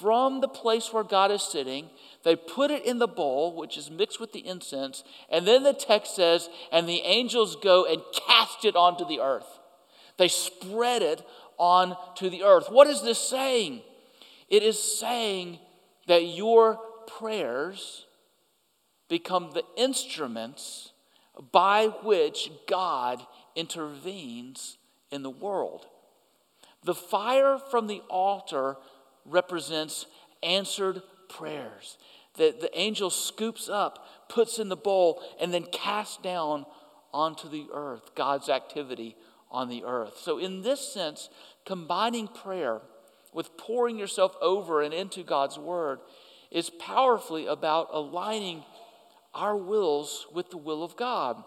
from 0.00 0.40
the 0.40 0.48
place 0.48 0.92
where 0.92 1.04
God 1.04 1.30
is 1.30 1.42
sitting 1.42 1.88
they 2.28 2.36
put 2.36 2.70
it 2.70 2.84
in 2.84 2.98
the 2.98 3.08
bowl, 3.08 3.56
which 3.56 3.78
is 3.78 3.90
mixed 3.90 4.20
with 4.20 4.34
the 4.34 4.46
incense, 4.46 5.02
and 5.30 5.48
then 5.48 5.62
the 5.62 5.72
text 5.72 6.14
says, 6.14 6.50
and 6.70 6.86
the 6.86 7.00
angels 7.00 7.56
go 7.56 7.86
and 7.86 8.02
cast 8.26 8.66
it 8.66 8.76
onto 8.76 9.06
the 9.06 9.20
earth. 9.20 9.58
They 10.18 10.28
spread 10.28 11.00
it 11.00 11.26
onto 11.56 12.28
the 12.28 12.42
earth. 12.42 12.66
What 12.68 12.86
is 12.86 13.00
this 13.00 13.18
saying? 13.18 13.80
It 14.50 14.62
is 14.62 14.78
saying 14.78 15.58
that 16.06 16.26
your 16.26 16.78
prayers 17.06 18.04
become 19.08 19.52
the 19.54 19.64
instruments 19.78 20.92
by 21.50 21.86
which 22.02 22.50
God 22.68 23.22
intervenes 23.56 24.76
in 25.10 25.22
the 25.22 25.30
world. 25.30 25.86
The 26.84 26.94
fire 26.94 27.58
from 27.70 27.86
the 27.86 28.02
altar 28.10 28.76
represents 29.24 30.04
answered 30.42 31.00
prayers 31.30 31.96
that 32.38 32.60
the 32.60 32.78
angel 32.78 33.10
scoops 33.10 33.68
up, 33.68 34.06
puts 34.28 34.58
in 34.58 34.68
the 34.68 34.76
bowl, 34.76 35.22
and 35.40 35.52
then 35.52 35.64
casts 35.64 36.16
down 36.16 36.66
onto 37.12 37.48
the 37.48 37.66
earth, 37.72 38.14
God's 38.14 38.48
activity 38.48 39.16
on 39.50 39.68
the 39.68 39.84
earth. 39.84 40.18
So, 40.18 40.38
in 40.38 40.62
this 40.62 40.80
sense, 40.92 41.28
combining 41.64 42.28
prayer 42.28 42.80
with 43.32 43.56
pouring 43.56 43.98
yourself 43.98 44.34
over 44.40 44.82
and 44.82 44.92
into 44.92 45.22
God's 45.22 45.58
word 45.58 46.00
is 46.50 46.70
powerfully 46.70 47.46
about 47.46 47.88
aligning 47.92 48.64
our 49.34 49.56
wills 49.56 50.26
with 50.32 50.50
the 50.50 50.56
will 50.56 50.82
of 50.82 50.96
God. 50.96 51.42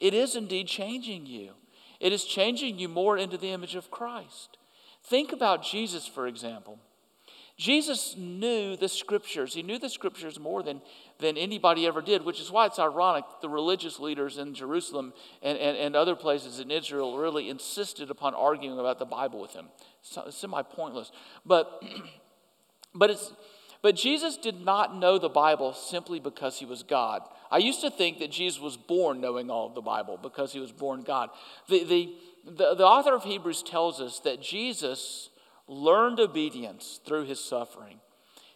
It 0.00 0.12
is 0.12 0.36
indeed 0.36 0.66
changing 0.66 1.26
you, 1.26 1.52
it 2.00 2.12
is 2.12 2.24
changing 2.24 2.78
you 2.78 2.88
more 2.88 3.16
into 3.16 3.38
the 3.38 3.50
image 3.50 3.74
of 3.74 3.90
Christ. 3.90 4.58
Think 5.02 5.32
about 5.32 5.62
Jesus, 5.62 6.06
for 6.06 6.26
example. 6.26 6.80
Jesus 7.56 8.16
knew 8.16 8.76
the 8.76 8.88
scriptures. 8.88 9.54
He 9.54 9.62
knew 9.62 9.78
the 9.78 9.88
scriptures 9.88 10.40
more 10.40 10.62
than, 10.62 10.82
than 11.20 11.36
anybody 11.36 11.86
ever 11.86 12.02
did, 12.02 12.24
which 12.24 12.40
is 12.40 12.50
why 12.50 12.66
it's 12.66 12.80
ironic 12.80 13.24
the 13.42 13.48
religious 13.48 14.00
leaders 14.00 14.38
in 14.38 14.54
Jerusalem 14.54 15.12
and, 15.40 15.56
and, 15.58 15.76
and 15.76 15.94
other 15.94 16.16
places 16.16 16.58
in 16.58 16.72
Israel 16.72 17.16
really 17.16 17.48
insisted 17.48 18.10
upon 18.10 18.34
arguing 18.34 18.78
about 18.80 18.98
the 18.98 19.04
Bible 19.04 19.40
with 19.40 19.52
him. 19.52 19.66
It's 20.02 20.36
semi 20.36 20.62
pointless. 20.62 21.12
But, 21.46 21.80
but, 22.94 23.10
it's, 23.10 23.32
but 23.82 23.94
Jesus 23.94 24.36
did 24.36 24.64
not 24.64 24.96
know 24.96 25.18
the 25.18 25.28
Bible 25.28 25.74
simply 25.74 26.18
because 26.18 26.58
he 26.58 26.66
was 26.66 26.82
God. 26.82 27.22
I 27.52 27.58
used 27.58 27.82
to 27.82 27.90
think 27.90 28.18
that 28.18 28.32
Jesus 28.32 28.60
was 28.60 28.76
born 28.76 29.20
knowing 29.20 29.48
all 29.48 29.68
of 29.68 29.76
the 29.76 29.80
Bible 29.80 30.18
because 30.20 30.52
he 30.52 30.58
was 30.58 30.72
born 30.72 31.02
God. 31.02 31.30
The, 31.68 31.84
the, 31.84 32.14
the, 32.46 32.74
the 32.74 32.84
author 32.84 33.14
of 33.14 33.22
Hebrews 33.22 33.62
tells 33.62 34.00
us 34.00 34.18
that 34.20 34.42
Jesus 34.42 35.30
learned 35.66 36.20
obedience 36.20 37.00
through 37.04 37.24
his 37.24 37.40
suffering. 37.40 38.00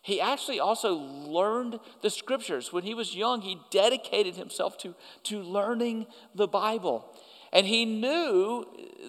He 0.02 0.20
actually 0.20 0.60
also 0.60 0.94
learned 0.94 1.80
the 2.02 2.10
scriptures. 2.10 2.72
When 2.72 2.84
he 2.84 2.94
was 2.94 3.14
young, 3.14 3.42
he 3.42 3.60
dedicated 3.70 4.36
himself 4.36 4.78
to, 4.78 4.94
to 5.24 5.42
learning 5.42 6.06
the 6.34 6.48
Bible. 6.48 7.14
And 7.52 7.66
he 7.66 7.84
knew 7.84 8.66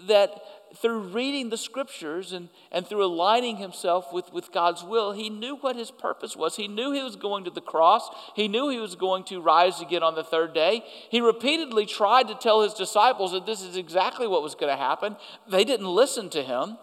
that 0.07 0.41
through 0.75 0.99
reading 0.99 1.49
the 1.49 1.57
scriptures 1.57 2.31
and, 2.31 2.49
and 2.71 2.85
through 2.85 3.03
aligning 3.03 3.57
himself 3.57 4.13
with, 4.13 4.31
with 4.31 4.51
God's 4.51 4.83
will, 4.83 5.13
he 5.13 5.29
knew 5.29 5.55
what 5.55 5.75
his 5.75 5.91
purpose 5.91 6.35
was. 6.35 6.55
He 6.55 6.67
knew 6.67 6.91
he 6.91 7.01
was 7.01 7.15
going 7.15 7.43
to 7.45 7.49
the 7.49 7.61
cross. 7.61 8.09
He 8.35 8.47
knew 8.47 8.69
he 8.69 8.79
was 8.79 8.95
going 8.95 9.23
to 9.25 9.41
rise 9.41 9.81
again 9.81 10.03
on 10.03 10.15
the 10.15 10.23
third 10.23 10.53
day. 10.53 10.83
He 11.09 11.21
repeatedly 11.21 11.85
tried 11.85 12.27
to 12.27 12.35
tell 12.35 12.61
his 12.61 12.73
disciples 12.73 13.31
that 13.31 13.45
this 13.45 13.61
is 13.61 13.77
exactly 13.77 14.27
what 14.27 14.43
was 14.43 14.55
going 14.55 14.71
to 14.71 14.81
happen. 14.81 15.17
They 15.49 15.63
didn't 15.63 15.87
listen 15.87 16.29
to 16.31 16.43
him. 16.43 16.77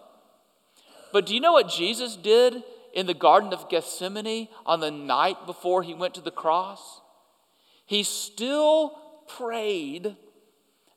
But 1.11 1.25
do 1.25 1.33
you 1.33 1.39
know 1.39 1.53
what 1.53 1.69
Jesus 1.69 2.15
did 2.15 2.63
in 2.93 3.05
the 3.05 3.13
Garden 3.13 3.53
of 3.53 3.69
Gethsemane 3.69 4.47
on 4.65 4.79
the 4.79 4.91
night 4.91 5.45
before 5.45 5.83
he 5.83 5.93
went 5.93 6.13
to 6.15 6.21
the 6.21 6.31
cross? 6.31 7.01
He 7.85 8.03
still 8.03 8.99
prayed 9.27 10.15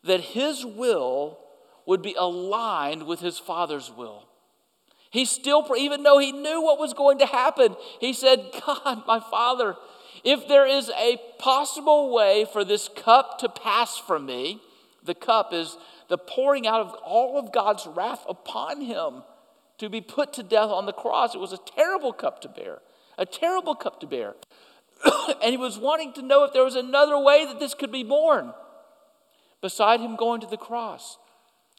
that 0.05 0.21
his 0.21 0.65
will 0.65 1.39
would 1.87 2.03
be 2.03 2.15
aligned 2.15 3.07
with 3.07 3.21
his 3.21 3.39
Father's 3.39 3.91
will. 3.91 4.29
He 5.11 5.25
still, 5.25 5.67
even 5.77 6.05
though 6.05 6.19
he 6.19 6.33
knew 6.33 6.63
what 6.63 6.79
was 6.79 6.95
going 6.95 7.19
to 7.19 7.27
happen, 7.27 7.75
he 8.01 8.13
said, 8.13 8.45
God, 8.67 9.03
my 9.07 9.21
Father, 9.21 9.75
if 10.25 10.47
there 10.47 10.67
is 10.67 10.91
a 10.91 11.19
possible 11.39 12.13
way 12.15 12.47
for 12.53 12.65
this 12.65 12.89
cup 12.89 13.39
to 13.39 13.49
pass 13.49 13.99
from 13.99 14.27
me, 14.27 14.61
the 15.05 15.15
cup 15.15 15.53
is 15.53 15.77
the 16.09 16.19
pouring 16.19 16.67
out 16.67 16.81
of 16.81 16.95
all 17.05 17.39
of 17.39 17.53
God's 17.53 17.87
wrath 17.87 18.25
upon 18.29 18.83
him 18.83 19.23
to 19.81 19.89
be 19.89 20.03
put 20.03 20.35
to 20.35 20.43
death 20.43 20.69
on 20.69 20.85
the 20.85 20.93
cross. 20.93 21.35
It 21.35 21.41
was 21.41 21.55
a 21.55 21.59
terrible 21.59 22.13
cup 22.13 22.43
to 22.43 22.49
bear, 22.49 22.81
a 23.17 23.25
terrible 23.25 23.75
cup 23.75 23.99
to 24.01 24.07
bear. 24.07 24.35
and 25.43 25.51
he 25.51 25.57
was 25.57 25.79
wanting 25.79 26.13
to 26.13 26.23
know 26.23 26.45
if 26.45 26.53
there 26.53 26.65
was 26.65 26.77
another 26.77 27.19
way 27.19 27.47
that 27.47 27.59
this 27.59 27.73
could 27.73 27.91
be 27.91 28.05
borne 28.05 28.53
beside 29.63 30.01
him 30.01 30.17
going 30.17 30.43
to 30.43 30.47
the 30.47 30.59
cross. 30.59 31.17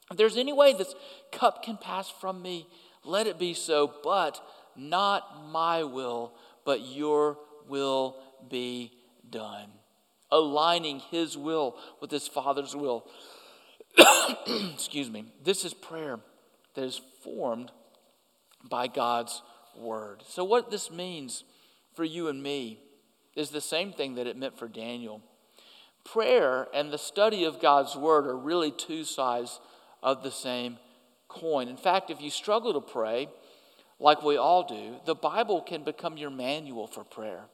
If 0.10 0.18
there's 0.18 0.36
any 0.36 0.52
way 0.52 0.74
this 0.74 0.96
cup 1.32 1.62
can 1.62 1.78
pass 1.78 2.10
from 2.10 2.42
me, 2.42 2.68
let 3.06 3.28
it 3.28 3.38
be 3.38 3.54
so, 3.54 3.94
but 4.04 4.44
not 4.76 5.46
my 5.46 5.84
will, 5.84 6.34
but 6.66 6.82
your 6.82 7.38
will 7.68 8.18
be 8.50 8.92
done. 9.30 9.70
Aligning 10.32 11.00
his 11.12 11.38
will 11.38 11.78
with 12.00 12.10
his 12.10 12.28
Father's 12.28 12.76
will. 12.76 13.08
Excuse 14.74 15.12
me. 15.12 15.26
This 15.44 15.66
is 15.66 15.76
prayer 15.76 16.20
that 16.74 16.84
is 16.84 17.00
formed 17.24 17.72
by 18.70 18.88
God's 18.88 19.42
word. 19.76 20.24
So, 20.28 20.44
what 20.44 20.72
this 20.72 20.92
means 20.92 21.44
for 21.96 22.04
you 22.04 22.28
and 22.28 22.42
me 22.42 22.80
is 23.36 23.50
the 23.50 23.62
same 23.62 23.94
thing 23.94 24.16
that 24.16 24.28
it 24.28 24.38
meant 24.38 24.58
for 24.58 24.68
Daniel. 24.68 25.22
Prayer 26.04 26.68
and 26.74 26.92
the 26.92 26.98
study 26.98 27.44
of 27.44 27.62
God's 27.62 27.96
word 27.96 28.26
are 28.26 28.38
really 28.38 28.72
two 28.72 29.04
sides 29.04 29.60
of 30.02 30.24
the 30.24 30.32
same 30.32 30.78
coin. 31.28 31.68
In 31.68 31.78
fact, 31.78 32.10
if 32.10 32.22
you 32.22 32.30
struggle 32.30 32.74
to 32.74 32.82
pray, 32.82 33.30
like 34.00 34.24
we 34.24 34.36
all 34.36 34.68
do, 34.68 34.96
the 35.06 35.16
Bible 35.16 35.62
can 35.62 35.84
become 35.84 36.18
your 36.18 36.32
manual 36.32 36.88
for 36.88 37.04
prayer. 37.04 37.46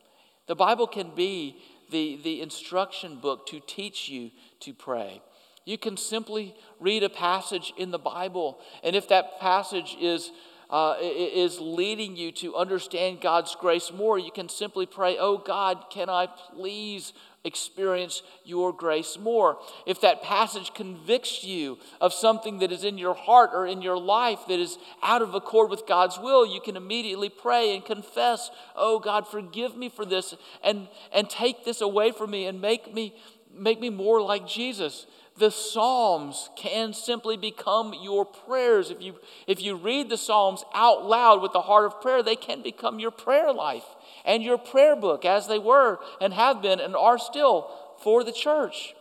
The 0.47 0.55
Bible 0.55 0.87
can 0.87 1.13
be 1.13 1.57
the, 1.91 2.19
the 2.23 2.41
instruction 2.41 3.17
book 3.17 3.47
to 3.47 3.59
teach 3.59 4.09
you 4.09 4.31
to 4.61 4.73
pray. 4.73 5.21
You 5.65 5.77
can 5.77 5.97
simply 5.97 6.55
read 6.79 7.03
a 7.03 7.09
passage 7.09 7.73
in 7.77 7.91
the 7.91 7.99
Bible, 7.99 8.59
and 8.83 8.95
if 8.95 9.09
that 9.09 9.41
passage 9.41 9.97
is, 9.99 10.31
uh, 10.69 10.95
is 11.01 11.59
leading 11.59 12.15
you 12.15 12.31
to 12.33 12.55
understand 12.55 13.21
God's 13.21 13.55
grace 13.55 13.91
more, 13.93 14.19
you 14.19 14.31
can 14.31 14.49
simply 14.49 14.85
pray, 14.85 15.17
Oh 15.17 15.37
God, 15.37 15.85
can 15.89 16.09
I 16.09 16.27
please 16.27 17.13
experience 17.43 18.21
your 18.43 18.73
grace 18.73 19.17
more. 19.17 19.57
If 19.85 20.01
that 20.01 20.21
passage 20.21 20.73
convicts 20.73 21.43
you 21.43 21.77
of 22.01 22.13
something 22.13 22.59
that 22.59 22.71
is 22.71 22.83
in 22.83 22.97
your 22.97 23.13
heart 23.13 23.51
or 23.53 23.65
in 23.65 23.81
your 23.81 23.97
life 23.97 24.39
that 24.49 24.59
is 24.59 24.77
out 25.01 25.21
of 25.21 25.33
accord 25.33 25.69
with 25.69 25.87
God's 25.87 26.19
will, 26.19 26.45
you 26.45 26.59
can 26.59 26.75
immediately 26.75 27.29
pray 27.29 27.73
and 27.73 27.85
confess, 27.85 28.51
"Oh 28.75 28.99
God, 28.99 29.27
forgive 29.27 29.77
me 29.77 29.89
for 29.89 30.05
this 30.05 30.35
and 30.61 30.89
and 31.11 31.29
take 31.29 31.63
this 31.63 31.81
away 31.81 32.11
from 32.11 32.31
me 32.31 32.45
and 32.45 32.59
make 32.61 32.93
me 32.93 33.15
make 33.53 33.79
me 33.79 33.89
more 33.89 34.21
like 34.21 34.45
Jesus." 34.45 35.07
The 35.37 35.51
Psalms 35.51 36.49
can 36.55 36.93
simply 36.93 37.37
become 37.37 37.93
your 38.01 38.25
prayers. 38.25 38.89
If 38.89 39.01
you, 39.01 39.15
if 39.45 39.61
you 39.61 39.75
read 39.75 40.09
the 40.09 40.17
Psalms 40.17 40.63
out 40.73 41.05
loud 41.05 41.41
with 41.41 41.53
the 41.53 41.61
heart 41.61 41.85
of 41.85 42.01
prayer, 42.01 42.23
they 42.23 42.35
can 42.35 42.61
become 42.61 42.99
your 42.99 43.11
prayer 43.11 43.53
life 43.53 43.85
and 44.25 44.43
your 44.43 44.57
prayer 44.57 44.95
book, 44.95 45.25
as 45.25 45.47
they 45.47 45.59
were 45.59 45.99
and 46.19 46.33
have 46.33 46.61
been 46.61 46.79
and 46.79 46.95
are 46.95 47.17
still 47.17 47.69
for 48.03 48.23
the 48.23 48.31
church. 48.31 48.93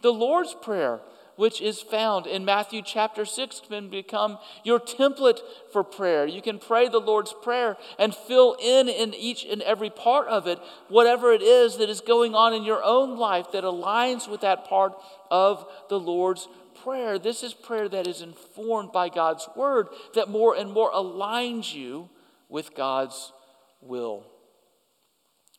The 0.00 0.12
Lord's 0.12 0.54
Prayer, 0.54 1.00
which 1.42 1.60
is 1.60 1.82
found 1.82 2.24
in 2.24 2.44
Matthew 2.44 2.82
chapter 2.82 3.24
6, 3.24 3.62
can 3.68 3.90
become 3.90 4.38
your 4.62 4.78
template 4.78 5.40
for 5.72 5.82
prayer. 5.82 6.24
You 6.24 6.40
can 6.40 6.60
pray 6.60 6.86
the 6.86 7.00
Lord's 7.00 7.34
Prayer 7.42 7.76
and 7.98 8.14
fill 8.14 8.56
in 8.62 8.88
in 8.88 9.12
each 9.12 9.44
and 9.44 9.60
every 9.62 9.90
part 9.90 10.28
of 10.28 10.46
it 10.46 10.60
whatever 10.88 11.32
it 11.32 11.42
is 11.42 11.78
that 11.78 11.90
is 11.90 12.00
going 12.00 12.36
on 12.36 12.54
in 12.54 12.62
your 12.62 12.80
own 12.84 13.18
life 13.18 13.50
that 13.50 13.64
aligns 13.64 14.30
with 14.30 14.42
that 14.42 14.66
part 14.68 14.92
of 15.32 15.66
the 15.88 15.98
Lord's 15.98 16.46
prayer. 16.84 17.18
This 17.18 17.42
is 17.42 17.54
prayer 17.54 17.88
that 17.88 18.06
is 18.06 18.22
informed 18.22 18.92
by 18.92 19.08
God's 19.08 19.48
word, 19.56 19.88
that 20.14 20.28
more 20.28 20.54
and 20.54 20.70
more 20.70 20.92
aligns 20.92 21.74
you 21.74 22.08
with 22.48 22.72
God's 22.76 23.32
will. 23.80 24.24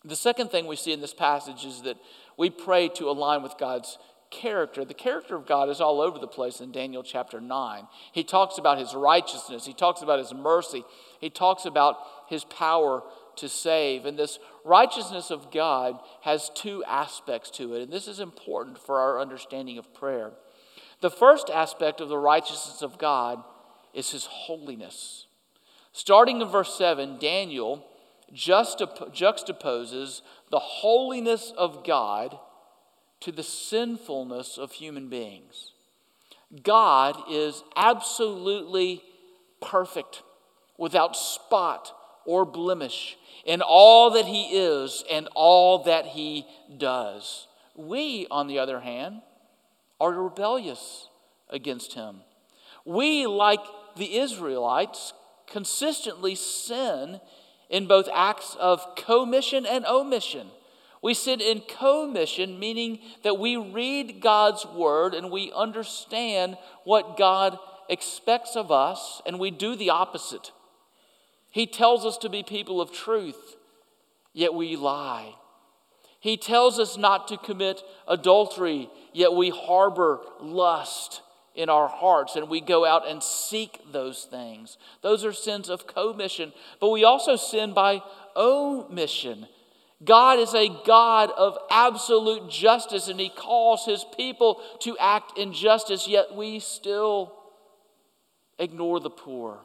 The 0.05 0.15
second 0.15 0.49
thing 0.49 0.65
we 0.65 0.77
see 0.77 0.93
in 0.93 1.01
this 1.01 1.13
passage 1.13 1.65
is 1.65 1.81
that 1.81 1.97
we 2.37 2.49
pray 2.49 2.87
to 2.95 3.09
align 3.09 3.43
with 3.43 3.57
God's 3.59 3.97
character. 4.33 4.83
The 4.83 4.93
character 4.93 5.35
of 5.35 5.45
God 5.45 5.69
is 5.69 5.79
all 5.79 6.01
over 6.01 6.17
the 6.17 6.27
place 6.27 6.59
in 6.59 6.71
Daniel 6.71 7.03
chapter 7.03 7.39
9. 7.39 7.87
He 8.11 8.23
talks 8.23 8.57
about 8.57 8.79
his 8.79 8.95
righteousness, 8.95 9.65
he 9.65 9.73
talks 9.73 10.01
about 10.01 10.19
his 10.19 10.33
mercy, 10.33 10.83
he 11.19 11.29
talks 11.29 11.65
about 11.65 11.97
his 12.27 12.43
power 12.45 13.03
to 13.37 13.47
save. 13.47 14.05
And 14.05 14.17
this 14.17 14.39
righteousness 14.65 15.31
of 15.31 15.51
God 15.51 15.99
has 16.21 16.51
two 16.55 16.83
aspects 16.85 17.49
to 17.51 17.75
it, 17.75 17.83
and 17.83 17.93
this 17.93 18.07
is 18.07 18.19
important 18.19 18.79
for 18.79 18.99
our 18.99 19.19
understanding 19.19 19.77
of 19.77 19.93
prayer. 19.93 20.31
The 21.01 21.11
first 21.11 21.49
aspect 21.49 22.01
of 22.01 22.09
the 22.09 22.17
righteousness 22.17 22.81
of 22.81 22.97
God 22.97 23.43
is 23.93 24.11
his 24.11 24.25
holiness. 24.25 25.27
Starting 25.91 26.41
in 26.41 26.47
verse 26.47 26.75
7, 26.75 27.19
Daniel 27.19 27.85
juxtaposes 28.33 30.21
the 30.49 30.59
holiness 30.59 31.53
of 31.55 31.85
God 31.85 32.39
to 33.23 33.31
the 33.31 33.43
sinfulness 33.43 34.57
of 34.57 34.73
human 34.73 35.09
beings. 35.09 35.71
God 36.61 37.15
is 37.29 37.63
absolutely 37.75 39.01
perfect, 39.61 40.23
without 40.77 41.15
spot 41.15 41.91
or 42.25 42.45
blemish 42.45 43.17
in 43.45 43.61
all 43.61 44.11
that 44.11 44.25
He 44.25 44.57
is 44.57 45.03
and 45.09 45.29
all 45.35 45.83
that 45.83 46.07
He 46.07 46.45
does. 46.77 47.47
We, 47.75 48.27
on 48.29 48.47
the 48.47 48.59
other 48.59 48.81
hand, 48.81 49.21
are 49.99 50.11
rebellious 50.11 51.07
against 51.49 51.93
Him. 51.93 52.21
We, 52.85 53.25
like 53.25 53.61
the 53.95 54.17
Israelites, 54.17 55.13
consistently 55.47 56.35
sin 56.35 57.21
in 57.69 57.87
both 57.87 58.09
acts 58.13 58.55
of 58.59 58.95
commission 58.95 59.65
and 59.65 59.85
omission. 59.85 60.47
We 61.03 61.13
sin 61.13 61.41
in 61.41 61.61
commission, 61.61 62.57
meaning 62.57 62.99
that 63.23 63.37
we 63.37 63.57
read 63.57 64.21
God's 64.21 64.65
word 64.65 65.13
and 65.13 65.29
we 65.29 65.51
understand 65.53 66.57
what 66.85 67.17
God 67.17 67.59
expects 67.89 68.55
of 68.55 68.71
us, 68.71 69.21
and 69.25 69.37
we 69.37 69.51
do 69.51 69.75
the 69.75 69.89
opposite. 69.89 70.51
He 71.51 71.67
tells 71.67 72.05
us 72.05 72.17
to 72.19 72.29
be 72.29 72.41
people 72.41 72.79
of 72.79 72.93
truth, 72.93 73.57
yet 74.31 74.53
we 74.53 74.77
lie. 74.77 75.35
He 76.21 76.37
tells 76.37 76.79
us 76.79 76.97
not 76.97 77.27
to 77.27 77.37
commit 77.37 77.83
adultery, 78.07 78.89
yet 79.11 79.33
we 79.33 79.49
harbor 79.49 80.21
lust 80.39 81.21
in 81.53 81.69
our 81.69 81.87
hearts 81.87 82.35
and 82.35 82.49
we 82.49 82.61
go 82.61 82.85
out 82.85 83.07
and 83.07 83.21
seek 83.21 83.79
those 83.91 84.23
things. 84.23 84.77
Those 85.01 85.23
are 85.23 85.33
sins 85.33 85.69
of 85.69 85.85
commission, 85.85 86.53
but 86.79 86.89
we 86.89 87.03
also 87.03 87.35
sin 87.35 87.73
by 87.73 88.01
omission. 88.35 89.47
God 90.05 90.39
is 90.39 90.53
a 90.53 90.69
God 90.85 91.31
of 91.37 91.57
absolute 91.69 92.49
justice 92.49 93.07
and 93.07 93.19
He 93.19 93.29
calls 93.29 93.85
His 93.85 94.05
people 94.17 94.61
to 94.79 94.97
act 94.97 95.37
in 95.37 95.53
justice, 95.53 96.07
yet 96.07 96.35
we 96.35 96.59
still 96.59 97.33
ignore 98.59 98.99
the 98.99 99.09
poor. 99.09 99.59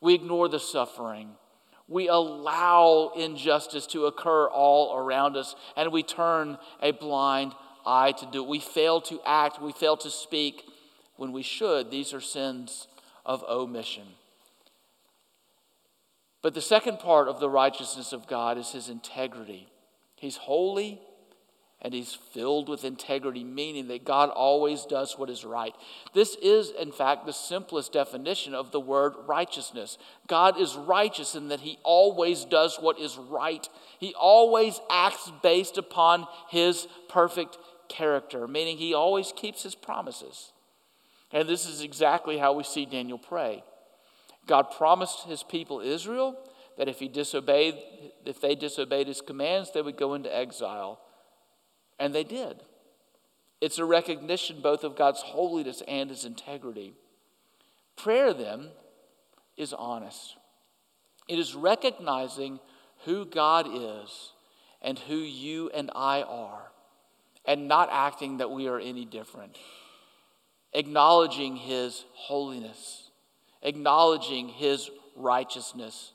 We 0.00 0.14
ignore 0.14 0.48
the 0.48 0.60
suffering. 0.60 1.30
We 1.88 2.08
allow 2.08 3.12
injustice 3.16 3.86
to 3.88 4.06
occur 4.06 4.46
all 4.48 4.96
around 4.96 5.36
us 5.36 5.54
and 5.76 5.90
we 5.90 6.02
turn 6.02 6.58
a 6.82 6.90
blind 6.90 7.52
eye 7.86 8.12
to 8.12 8.26
do 8.26 8.44
it. 8.44 8.48
We 8.48 8.60
fail 8.60 9.00
to 9.02 9.20
act, 9.24 9.62
we 9.62 9.72
fail 9.72 9.96
to 9.98 10.10
speak 10.10 10.64
when 11.16 11.32
we 11.32 11.42
should. 11.42 11.90
These 11.90 12.12
are 12.12 12.20
sins 12.20 12.88
of 13.24 13.42
omission. 13.44 14.06
But 16.42 16.54
the 16.54 16.60
second 16.60 16.98
part 16.98 17.28
of 17.28 17.40
the 17.40 17.50
righteousness 17.50 18.12
of 18.12 18.28
God 18.28 18.58
is 18.58 18.70
his 18.70 18.88
integrity. 18.88 19.68
He's 20.16 20.36
holy 20.36 21.00
and 21.80 21.94
he's 21.94 22.12
filled 22.12 22.68
with 22.68 22.84
integrity, 22.84 23.44
meaning 23.44 23.86
that 23.88 24.04
God 24.04 24.30
always 24.30 24.84
does 24.84 25.16
what 25.16 25.30
is 25.30 25.44
right. 25.44 25.74
This 26.12 26.36
is, 26.42 26.70
in 26.70 26.90
fact, 26.90 27.24
the 27.24 27.32
simplest 27.32 27.92
definition 27.92 28.52
of 28.52 28.72
the 28.72 28.80
word 28.80 29.14
righteousness. 29.28 29.96
God 30.26 30.60
is 30.60 30.74
righteous 30.74 31.36
in 31.36 31.48
that 31.48 31.60
he 31.60 31.78
always 31.84 32.44
does 32.44 32.78
what 32.80 32.98
is 32.98 33.16
right, 33.16 33.68
he 34.00 34.12
always 34.14 34.80
acts 34.90 35.30
based 35.42 35.78
upon 35.78 36.26
his 36.50 36.88
perfect 37.08 37.58
character, 37.88 38.48
meaning 38.48 38.76
he 38.76 38.92
always 38.92 39.32
keeps 39.34 39.62
his 39.62 39.76
promises. 39.76 40.52
And 41.32 41.48
this 41.48 41.66
is 41.66 41.80
exactly 41.82 42.38
how 42.38 42.54
we 42.54 42.64
see 42.64 42.86
Daniel 42.86 43.18
pray. 43.18 43.62
God 44.48 44.72
promised 44.76 45.24
his 45.24 45.44
people 45.44 45.80
Israel 45.80 46.36
that 46.76 46.88
if 46.88 46.98
he 46.98 47.06
disobeyed, 47.06 47.76
if 48.24 48.40
they 48.40 48.56
disobeyed 48.56 49.06
his 49.06 49.20
commands, 49.20 49.70
they 49.72 49.82
would 49.82 49.96
go 49.96 50.14
into 50.14 50.34
exile. 50.34 51.00
And 52.00 52.14
they 52.14 52.24
did. 52.24 52.62
It's 53.60 53.78
a 53.78 53.84
recognition 53.84 54.60
both 54.60 54.82
of 54.82 54.96
God's 54.96 55.22
holiness 55.22 55.82
and 55.86 56.10
his 56.10 56.24
integrity. 56.24 56.94
Prayer, 57.96 58.32
then, 58.32 58.68
is 59.56 59.72
honest. 59.72 60.36
It 61.28 61.38
is 61.38 61.54
recognizing 61.54 62.60
who 63.04 63.24
God 63.26 63.66
is 63.68 64.32
and 64.80 64.98
who 64.98 65.16
you 65.16 65.70
and 65.74 65.90
I 65.94 66.22
are, 66.22 66.70
and 67.44 67.66
not 67.66 67.88
acting 67.90 68.38
that 68.38 68.50
we 68.50 68.68
are 68.68 68.78
any 68.78 69.04
different 69.04 69.58
acknowledging 70.72 71.56
his 71.56 72.04
holiness, 72.14 73.07
acknowledging 73.62 74.48
his 74.48 74.90
righteousness, 75.16 76.12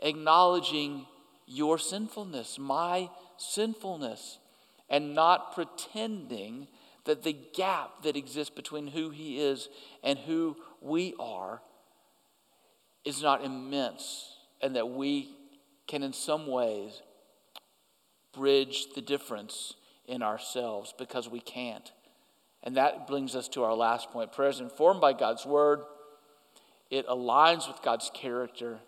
acknowledging 0.00 1.06
your 1.46 1.78
sinfulness, 1.78 2.58
my 2.58 3.08
sinfulness, 3.36 4.38
and 4.88 5.14
not 5.14 5.54
pretending 5.54 6.68
that 7.04 7.22
the 7.22 7.36
gap 7.54 8.02
that 8.02 8.16
exists 8.16 8.54
between 8.54 8.86
who 8.86 9.10
he 9.10 9.40
is 9.40 9.68
and 10.04 10.18
who 10.18 10.56
we 10.80 11.14
are 11.18 11.60
is 13.04 13.22
not 13.22 13.44
immense, 13.44 14.36
and 14.60 14.76
that 14.76 14.88
we 14.88 15.34
can, 15.88 16.02
in 16.02 16.12
some 16.12 16.46
ways, 16.46 17.02
bridge 18.32 18.86
the 18.94 19.00
difference 19.00 19.74
in 20.06 20.22
ourselves 20.22 20.94
because 20.96 21.28
we 21.28 21.40
can't. 21.40 21.90
And 22.62 22.76
that 22.76 23.08
brings 23.08 23.34
us 23.34 23.48
to 23.48 23.64
our 23.64 23.74
last 23.74 24.10
point. 24.10 24.32
Prayer 24.32 24.50
is 24.50 24.60
informed 24.60 25.00
by 25.00 25.12
God's 25.12 25.44
word, 25.44 25.80
it 26.92 27.08
aligns 27.08 27.66
with 27.66 27.80
God's 27.82 28.10
character, 28.12 28.78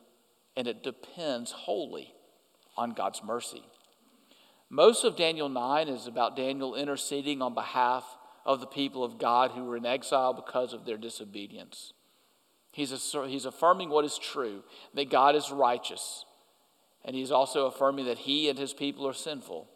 and 0.58 0.68
it 0.68 0.82
depends 0.82 1.52
wholly 1.52 2.12
on 2.76 2.90
God's 2.90 3.24
mercy. 3.24 3.62
Most 4.68 5.04
of 5.04 5.16
Daniel 5.16 5.48
9 5.48 5.88
is 5.88 6.06
about 6.06 6.36
Daniel 6.36 6.74
interceding 6.74 7.40
on 7.40 7.54
behalf 7.54 8.04
of 8.44 8.60
the 8.60 8.66
people 8.66 9.04
of 9.04 9.18
God 9.18 9.52
who 9.52 9.64
were 9.64 9.78
in 9.78 9.86
exile 9.86 10.34
because 10.34 10.74
of 10.74 10.84
their 10.84 10.98
disobedience. 10.98 11.94
He's, 12.72 12.90
he's 13.26 13.46
affirming 13.46 13.88
what 13.88 14.04
is 14.04 14.18
true, 14.18 14.64
that 14.92 15.08
God 15.08 15.34
is 15.34 15.50
righteous, 15.50 16.26
and 17.06 17.16
he's 17.16 17.30
also 17.30 17.64
affirming 17.66 18.04
that 18.04 18.18
he 18.18 18.50
and 18.50 18.58
his 18.58 18.74
people 18.74 19.08
are 19.08 19.14
sinful. 19.14 19.66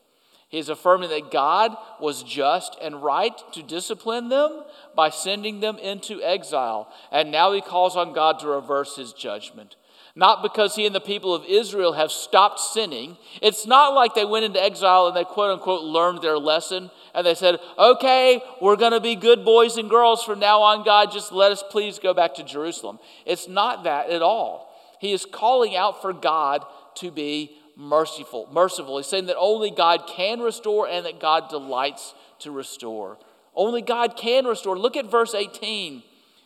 He's 0.49 0.71
affirming 0.71 1.11
that 1.11 1.31
God 1.31 1.77
was 2.01 2.23
just 2.23 2.77
and 2.81 3.03
right 3.03 3.35
to 3.53 3.63
discipline 3.63 4.31
them 4.31 4.63
by 4.97 5.11
sending 5.11 5.61
them 5.61 5.77
into 5.79 6.23
exile. 6.23 6.91
And 7.13 7.31
now 7.31 7.53
he 7.53 7.61
calls 7.61 7.97
on 7.97 8.15
God 8.15 8.39
to 8.41 8.49
reverse 8.49 8.97
his 8.97 9.13
judgment. 9.13 9.77
Not 10.17 10.43
because 10.43 10.75
he 10.75 10.87
and 10.87 10.95
the 10.95 11.01
people 11.01 11.35
of 11.35 11.45
Israel 11.45 11.93
have 11.93 12.11
stopped 12.11 12.59
sinning. 12.59 13.19
It's 13.43 13.67
not 13.67 13.95
like 13.95 14.15
they 14.15 14.25
went 14.25 14.47
into 14.47 14.61
exile 14.61 15.07
and 15.07 15.17
they 15.17 15.23
quote 15.23 15.53
unquote 15.53 15.85
learned 15.85 16.23
their 16.23 16.39
lesson 16.39 16.91
and 17.15 17.27
they 17.27 17.35
said, 17.35 17.61
okay, 17.79 18.43
we're 18.61 18.77
going 18.77 18.93
to 18.93 19.01
be 19.01 19.17
good 19.17 19.45
boys 19.45 19.77
and 19.77 19.89
girls 19.89 20.25
from 20.25 20.41
now 20.41 20.63
on, 20.63 20.83
God. 20.85 21.13
Just 21.13 21.31
let 21.31 21.53
us 21.53 21.63
please 21.71 21.99
go 21.99 22.15
back 22.15 22.35
to 22.35 22.43
Jerusalem. 22.43 22.99
It's 23.27 23.49
not 23.49 23.85
that 23.85 24.11
at 24.11 24.23
all. 24.23 24.75
He 24.99 25.13
is 25.13 25.25
calling 25.25 25.77
out 25.77 26.03
for 26.03 26.13
God 26.13 26.65
to 26.97 27.11
be 27.11 27.58
merciful. 27.79 28.49
Merciful. 28.53 28.99
He's 28.99 29.07
saying 29.07 29.27
that 29.27 29.39
only 29.39 29.71
God 29.71 30.07
can 30.07 30.41
restore 30.41 30.89
and 30.89 31.07
that 31.07 31.21
God 31.21 31.49
delights 31.49 32.13
to 32.41 32.51
restore. 32.51 33.17
Only 33.55 33.81
God 33.81 34.17
can 34.17 34.45
restore. 34.45 34.77
Look 34.77 34.97
at 34.97 35.11
verse 35.11 35.35
18. 35.35 36.03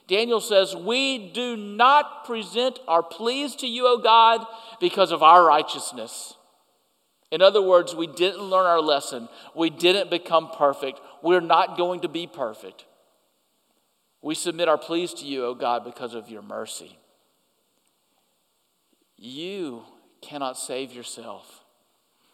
Daniel 0.07 0.41
says, 0.41 0.77
We 0.77 1.31
do 1.33 1.57
not 1.57 2.27
present 2.27 2.79
our 2.87 3.03
pleas 3.03 3.57
to 3.57 3.67
you, 3.67 3.87
O 3.87 3.99
God, 3.99 4.47
because 4.79 5.11
of 5.11 5.23
our 5.23 5.45
righteousness. 5.45 6.35
In 7.31 7.41
other 7.41 7.63
words, 7.63 7.95
we 7.95 8.07
didn't 8.07 8.43
learn 8.43 8.67
our 8.67 8.81
lesson. 8.81 9.29
We 9.55 9.71
didn't 9.71 10.11
become 10.11 10.51
perfect. 10.51 11.01
We're 11.23 11.41
not 11.41 11.79
going 11.79 12.01
to 12.01 12.09
be 12.09 12.27
perfect. 12.27 12.85
We 14.21 14.35
submit 14.35 14.69
our 14.69 14.79
pleas 14.79 15.15
to 15.15 15.25
you, 15.25 15.47
O 15.47 15.55
God, 15.55 15.83
because 15.83 16.15
of 16.15 16.29
your 16.29 16.43
mercy. 16.43 16.99
You 19.17 19.85
cannot 20.23 20.57
save 20.57 20.93
yourself, 20.93 21.65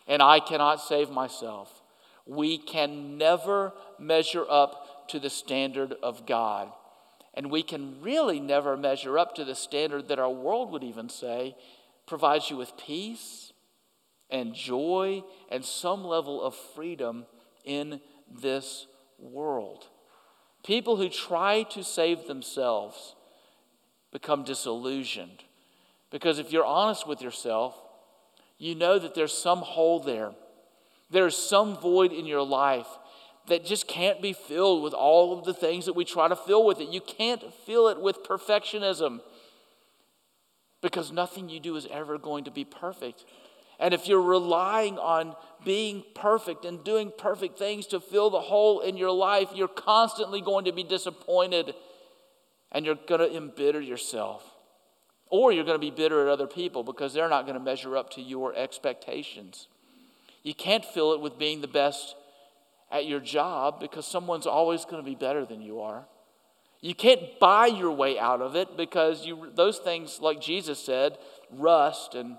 and 0.07 0.23
I 0.23 0.41
cannot 0.41 0.81
save 0.81 1.11
myself. 1.11 1.83
We 2.27 2.59
can 2.59 3.17
never 3.19 3.73
measure 3.99 4.45
up 4.49 5.09
to 5.09 5.19
the 5.19 5.31
standard 5.31 5.95
of 6.03 6.27
God. 6.27 6.71
And 7.35 7.51
we 7.51 7.63
can 7.63 8.03
really 8.03 8.41
never 8.41 8.77
measure 8.77 9.19
up 9.19 9.35
to 9.37 9.45
the 9.45 9.55
standard 9.55 10.09
that 10.09 10.19
our 10.19 10.31
world 10.31 10.71
would 10.73 10.85
even 10.85 11.09
say 11.09 11.57
provides 12.07 12.51
you 12.51 12.57
with 12.57 12.77
peace 12.77 13.53
and 14.31 14.55
joy 14.55 15.23
and 15.51 15.65
some 15.65 16.05
level 16.05 16.43
of 16.43 16.55
freedom 16.55 17.27
in 17.65 18.01
this 18.31 18.87
world. 19.19 19.87
People 20.65 20.97
who 20.97 21.09
try 21.09 21.63
to 21.65 21.85
save 21.85 22.27
themselves 22.27 23.15
become 24.11 24.43
disillusioned 24.45 25.45
because 26.11 26.39
if 26.39 26.53
you're 26.53 26.65
honest 26.65 27.07
with 27.07 27.21
yourself, 27.21 27.77
you 28.59 28.75
know 28.75 28.99
that 28.99 29.15
there's 29.15 29.37
some 29.37 29.59
hole 29.59 30.01
there. 30.01 30.33
There's 31.11 31.37
some 31.37 31.77
void 31.77 32.13
in 32.13 32.27
your 32.27 32.43
life 32.43 32.87
that 33.49 33.65
just 33.65 33.89
can't 33.89 34.21
be 34.21 34.33
filled 34.33 34.83
with 34.83 34.93
all 34.93 35.39
of 35.39 35.45
the 35.45 35.55
things 35.55 35.87
that 35.87 35.95
we 35.95 36.05
try 36.05 36.29
to 36.29 36.37
fill 36.37 36.65
with 36.65 36.81
it. 36.81 36.89
You 36.89 37.01
can't 37.01 37.43
fill 37.67 37.89
it 37.89 38.01
with 38.01 38.23
perfectionism 38.23 39.21
because 40.83 41.11
nothing 41.11 41.49
you 41.49 41.61
do 41.61 41.77
is 41.77 41.87
ever 41.91 42.19
going 42.19 42.45
to 42.45 42.51
be 42.51 42.65
perfect. 42.65 43.25
And 43.81 43.95
if 43.95 44.09
you're 44.09 44.23
relying 44.23 44.99
on 44.99 45.37
being 45.65 46.05
perfect 46.15 46.65
and 46.65 46.83
doing 46.85 47.13
perfect 47.17 47.59
things 47.59 47.87
to 47.89 48.01
fill 48.01 48.31
the 48.31 48.41
hole 48.41 48.81
in 48.81 48.97
your 48.97 49.13
life, 49.13 49.51
you're 49.55 49.69
constantly 49.69 50.41
going 50.41 50.65
to 50.65 50.73
be 50.73 50.83
disappointed 50.83 51.75
and 52.73 52.85
you're 52.85 52.99
going 53.07 53.21
to 53.21 53.37
embitter 53.37 53.81
yourself. 53.81 54.58
Or 55.31 55.53
you're 55.53 55.65
going 55.65 55.75
to 55.75 55.79
be 55.79 55.91
bitter 55.91 56.27
at 56.27 56.33
other 56.33 56.47
people 56.47 56.83
because 56.83 57.13
they're 57.13 57.29
not 57.29 57.45
going 57.45 57.59
to 57.59 57.65
measure 57.65 57.97
up 57.97 58.11
to 58.11 58.23
your 58.23 58.55
expectations. 58.55 59.69
You 60.43 60.55
can't 60.55 60.85
fill 60.85 61.13
it 61.13 61.21
with 61.21 61.39
being 61.39 61.61
the 61.61 61.69
best 61.69 62.15
at 62.91 63.07
your 63.07 63.21
job 63.21 63.81
because 63.81 64.07
someone's 64.07 64.47
always 64.47 64.85
going 64.85 65.03
to 65.03 65.09
be 65.09 65.15
better 65.15 65.45
than 65.45 65.61
you 65.61 65.81
are. 65.81 66.07
You 66.81 66.95
can't 66.95 67.39
buy 67.41 67.67
your 67.67 67.91
way 67.91 68.19
out 68.19 68.41
of 68.41 68.55
it 68.55 68.77
because 68.77 69.27
you, 69.27 69.51
those 69.55 69.79
things, 69.79 70.21
like 70.21 70.41
Jesus 70.41 70.79
said, 70.79 71.19
rust 71.51 72.15
and 72.15 72.37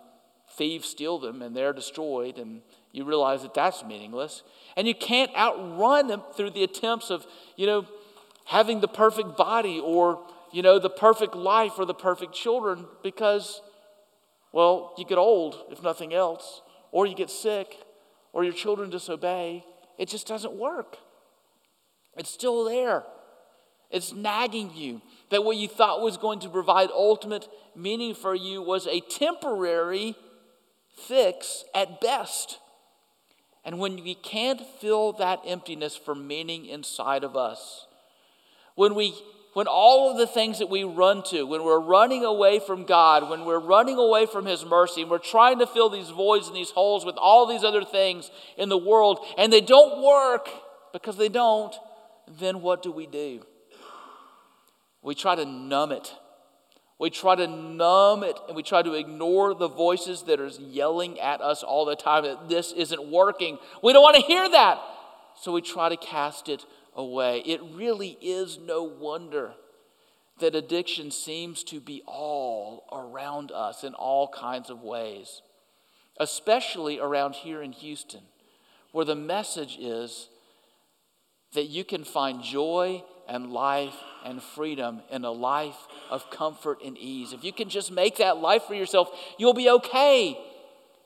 thieves 0.52 0.88
steal 0.88 1.20
them 1.20 1.42
and 1.42 1.56
they're 1.56 1.74
destroyed, 1.74 2.38
and 2.38 2.62
you 2.92 3.04
realize 3.04 3.42
that 3.42 3.54
that's 3.54 3.84
meaningless. 3.84 4.44
And 4.78 4.88
you 4.88 4.96
can't 4.96 5.36
outrun 5.36 6.08
them 6.08 6.24
through 6.36 6.52
the 6.52 6.64
attempts 6.64 7.10
of, 7.10 7.28
you 7.58 7.66
know, 7.66 7.86
having 8.46 8.80
the 8.80 8.88
perfect 8.88 9.38
body 9.38 9.80
or 9.80 10.26
you 10.52 10.62
know, 10.62 10.80
the 10.80 10.90
perfect 10.90 11.36
life 11.36 11.74
or 11.78 11.86
the 11.86 11.94
perfect 11.94 12.34
children 12.34 12.86
because, 13.04 13.62
well, 14.52 14.94
you 14.98 15.06
get 15.06 15.18
old, 15.18 15.56
if 15.72 15.82
nothing 15.84 16.14
else, 16.14 16.62
or 16.92 17.06
you 17.06 17.16
get 17.16 17.30
sick, 17.30 17.76
or 18.34 18.44
your 18.44 18.54
children 18.54 18.90
disobey. 18.90 19.64
It 19.98 20.08
just 20.08 20.28
doesn't 20.28 20.54
work. 20.54 20.98
It's 22.18 22.32
still 22.32 22.66
there. 22.66 23.04
It's 23.92 24.14
nagging 24.14 24.72
you 24.76 25.02
that 25.32 25.44
what 25.44 25.58
you 25.58 25.68
thought 25.68 26.02
was 26.02 26.18
going 26.18 26.40
to 26.42 26.50
provide 26.50 26.90
ultimate 26.92 27.48
meaning 27.76 28.14
for 28.14 28.36
you 28.36 28.62
was 28.62 28.88
a 28.88 29.00
temporary 29.00 30.16
fix 30.96 31.64
at 31.74 32.00
best. 32.00 32.60
And 33.66 33.80
when 33.80 34.04
we 34.04 34.16
can't 34.16 34.62
fill 34.80 35.14
that 35.14 35.40
emptiness 35.46 35.96
for 35.96 36.16
meaning 36.16 36.66
inside 36.66 37.24
of 37.24 37.36
us, 37.36 37.88
when 38.76 38.96
we 38.96 39.14
when 39.60 39.68
all 39.68 40.10
of 40.10 40.16
the 40.16 40.26
things 40.26 40.60
that 40.60 40.70
we 40.70 40.86
run 40.86 41.22
to, 41.22 41.44
when 41.44 41.66
we're 41.66 41.82
running 41.82 42.24
away 42.24 42.62
from 42.62 42.86
God, 42.86 43.30
when 43.30 43.44
we're 43.44 43.60
running 43.60 43.98
away 43.98 44.26
from 44.26 44.46
His 44.46 44.64
mercy, 44.64 45.02
and 45.02 45.12
we're 45.12 45.18
trying 45.18 45.60
to 45.60 45.68
fill 45.68 45.90
these 45.90 46.08
voids 46.12 46.48
and 46.48 46.56
these 46.56 46.70
holes 46.70 47.04
with 47.04 47.18
all 47.18 47.46
these 47.46 47.66
other 47.66 47.84
things 47.84 48.32
in 48.56 48.70
the 48.70 48.78
world, 48.78 49.20
and 49.38 49.52
they 49.52 49.60
don't 49.60 50.02
work 50.02 50.48
because 50.94 51.18
they 51.18 51.28
don't, 51.28 51.76
then 52.40 52.62
what 52.62 52.82
do 52.82 52.90
we 52.90 53.06
do? 53.06 53.46
We 55.02 55.14
try 55.14 55.36
to 55.36 55.44
numb 55.44 55.92
it. 55.92 56.14
We 56.98 57.10
try 57.10 57.36
to 57.36 57.46
numb 57.46 58.24
it 58.24 58.40
and 58.48 58.56
we 58.56 58.64
try 58.64 58.82
to 58.82 58.94
ignore 58.94 59.54
the 59.54 59.68
voices 59.68 60.24
that 60.24 60.40
are 60.40 60.48
yelling 60.48 61.20
at 61.20 61.42
us 61.42 61.64
all 61.64 61.84
the 61.84 61.98
time 61.98 62.24
that 62.24 62.48
this 62.48 62.72
isn't 62.72 63.12
working. 63.12 63.58
We 63.84 63.92
don't 63.92 64.04
want 64.04 64.16
to 64.16 64.22
hear 64.22 64.50
that. 64.50 64.80
So 65.36 65.52
we 65.52 65.62
try 65.62 65.90
to 65.90 65.98
cast 65.98 66.48
it 66.48 66.64
away. 66.96 67.40
It 67.46 67.62
really 67.74 68.18
is 68.22 68.58
no 68.58 68.84
wonder 68.84 69.54
that 70.40 70.56
addiction 70.56 71.12
seems 71.12 71.64
to 71.66 71.80
be 71.80 72.02
all 72.06 72.86
around 72.92 73.52
us 73.52 73.84
in 73.84 73.94
all 73.94 74.28
kinds 74.28 74.70
of 74.70 74.82
ways, 74.82 75.42
especially 76.20 77.00
around 77.00 77.36
here 77.36 77.62
in 77.62 77.72
Houston, 77.74 78.22
where 78.92 79.06
the 79.06 79.16
message 79.16 79.78
is 79.80 80.30
that 81.54 81.66
you 81.66 81.84
can 81.84 82.04
find 82.04 82.44
joy 82.44 83.04
and 83.28 83.52
life 83.52 83.96
and 84.26 84.42
freedom 84.42 85.02
in 85.12 85.24
a 85.24 85.32
life 85.32 85.88
of 86.10 86.30
comfort 86.30 86.80
and 86.84 86.98
ease. 86.98 87.34
If 87.34 87.44
you 87.44 87.54
can 87.54 87.70
just 87.70 87.92
make 87.92 88.18
that 88.18 88.38
life 88.38 88.64
for 88.64 88.76
yourself, 88.76 89.10
you'll 89.38 89.54
be 89.54 89.70
okay. 89.70 90.38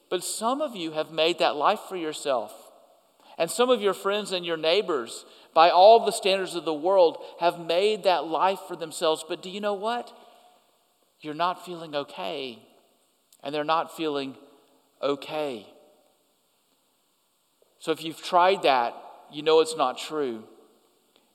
But 0.09 0.23
some 0.23 0.61
of 0.61 0.75
you 0.75 0.91
have 0.91 1.11
made 1.11 1.39
that 1.39 1.55
life 1.55 1.81
for 1.89 1.95
yourself. 1.95 2.62
And 3.37 3.49
some 3.49 3.69
of 3.69 3.81
your 3.81 3.93
friends 3.93 4.31
and 4.31 4.45
your 4.45 4.57
neighbors, 4.57 5.25
by 5.53 5.69
all 5.69 6.05
the 6.05 6.11
standards 6.11 6.55
of 6.55 6.65
the 6.65 6.73
world, 6.73 7.17
have 7.39 7.59
made 7.59 8.03
that 8.03 8.25
life 8.25 8.59
for 8.67 8.75
themselves. 8.75 9.25
But 9.27 9.41
do 9.41 9.49
you 9.49 9.59
know 9.59 9.73
what? 9.73 10.15
You're 11.21 11.33
not 11.33 11.65
feeling 11.65 11.95
okay. 11.95 12.59
And 13.43 13.53
they're 13.53 13.63
not 13.63 13.95
feeling 13.95 14.35
okay. 15.01 15.67
So 17.79 17.91
if 17.91 18.03
you've 18.03 18.21
tried 18.21 18.63
that, 18.63 18.95
you 19.31 19.41
know 19.41 19.59
it's 19.59 19.75
not 19.75 19.97
true. 19.97 20.43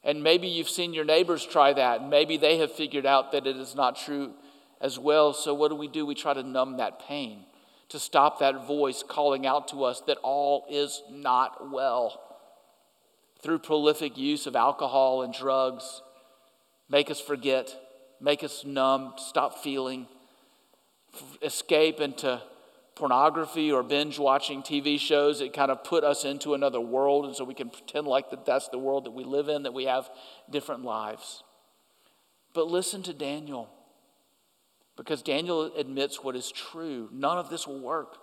And 0.05 0.23
maybe 0.23 0.47
you've 0.47 0.71
seen 0.71 0.95
your 0.95 1.05
neighbors 1.05 1.45
try 1.45 1.73
that, 1.73 2.01
and 2.01 2.11
maybe 2.11 2.37
they 2.37 2.59
have 2.59 2.73
figured 2.73 3.05
out 3.05 3.33
that 3.33 3.47
it 3.47 3.57
is 3.57 3.75
not 3.75 3.97
true 3.97 4.33
as 4.81 4.99
well. 4.99 5.35
So 5.35 5.53
what 5.53 5.69
do 5.69 5.75
we 5.75 5.89
do? 5.89 6.07
We 6.07 6.15
try 6.15 6.33
to 6.33 6.43
numb 6.43 6.77
that 6.77 7.01
pain 7.01 7.45
to 7.89 7.99
stop 7.99 8.39
that 8.39 8.67
voice 8.67 9.03
calling 9.07 9.47
out 9.47 9.69
to 9.69 9.85
us 9.85 10.01
that 10.03 10.19
all 10.23 10.67
is 10.71 11.03
not 11.11 11.71
well. 11.71 12.21
Through 13.41 13.61
prolific 13.61 14.19
use 14.19 14.47
of 14.47 14.57
alcohol 14.57 15.23
and 15.23 15.33
drugs, 15.33 16.03
make 16.89 17.11
us 17.11 17.21
forget, 17.21 17.75
make 18.21 18.43
us 18.45 18.65
numb, 18.65 19.15
stop 19.17 19.59
feeling, 19.59 20.07
escape 21.43 22.01
into 22.01 22.43
pornography 22.95 23.71
or 23.71 23.83
binge 23.83 24.19
watching 24.19 24.61
TV 24.63 24.99
shows 24.99 25.39
that 25.39 25.53
kind 25.53 25.71
of 25.71 25.85
put 25.85 26.03
us 26.03 26.25
into 26.25 26.55
another 26.55 26.81
world, 26.81 27.25
and 27.25 27.35
so 27.35 27.45
we 27.45 27.55
can 27.55 27.71
pretend 27.71 28.07
like 28.07 28.31
that 28.31 28.45
that's 28.45 28.69
the 28.69 28.79
world 28.79 29.05
that 29.05 29.13
we 29.13 29.25
live 29.25 29.49
in, 29.49 29.63
that 29.63 29.73
we 29.73 29.85
have 29.85 30.11
different 30.51 30.85
lives. 30.85 31.45
But 32.53 32.67
listen 32.67 33.05
to 33.05 33.15
Daniel. 33.15 33.71
Because 34.99 35.23
Daniel 35.23 35.73
admits 35.77 36.23
what 36.23 36.35
is 36.35 36.51
true. 36.51 37.09
None 37.13 37.39
of 37.39 37.49
this 37.49 37.67
will 37.67 37.81
work. 37.81 38.17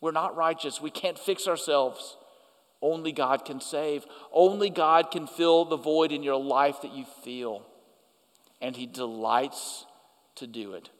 We're 0.00 0.10
not 0.10 0.36
righteous. 0.36 0.80
We 0.80 0.90
can't 0.90 1.18
fix 1.18 1.46
ourselves. 1.46 2.16
Only 2.82 3.12
God 3.12 3.44
can 3.44 3.60
save. 3.60 4.04
Only 4.32 4.70
God 4.70 5.10
can 5.10 5.26
fill 5.26 5.64
the 5.64 5.76
void 5.76 6.12
in 6.12 6.22
your 6.22 6.38
life 6.38 6.82
that 6.82 6.92
you 6.92 7.06
feel. 7.22 7.64
And 8.60 8.76
He 8.76 8.86
delights 8.86 9.86
to 10.34 10.46
do 10.46 10.74
it. 10.74 10.90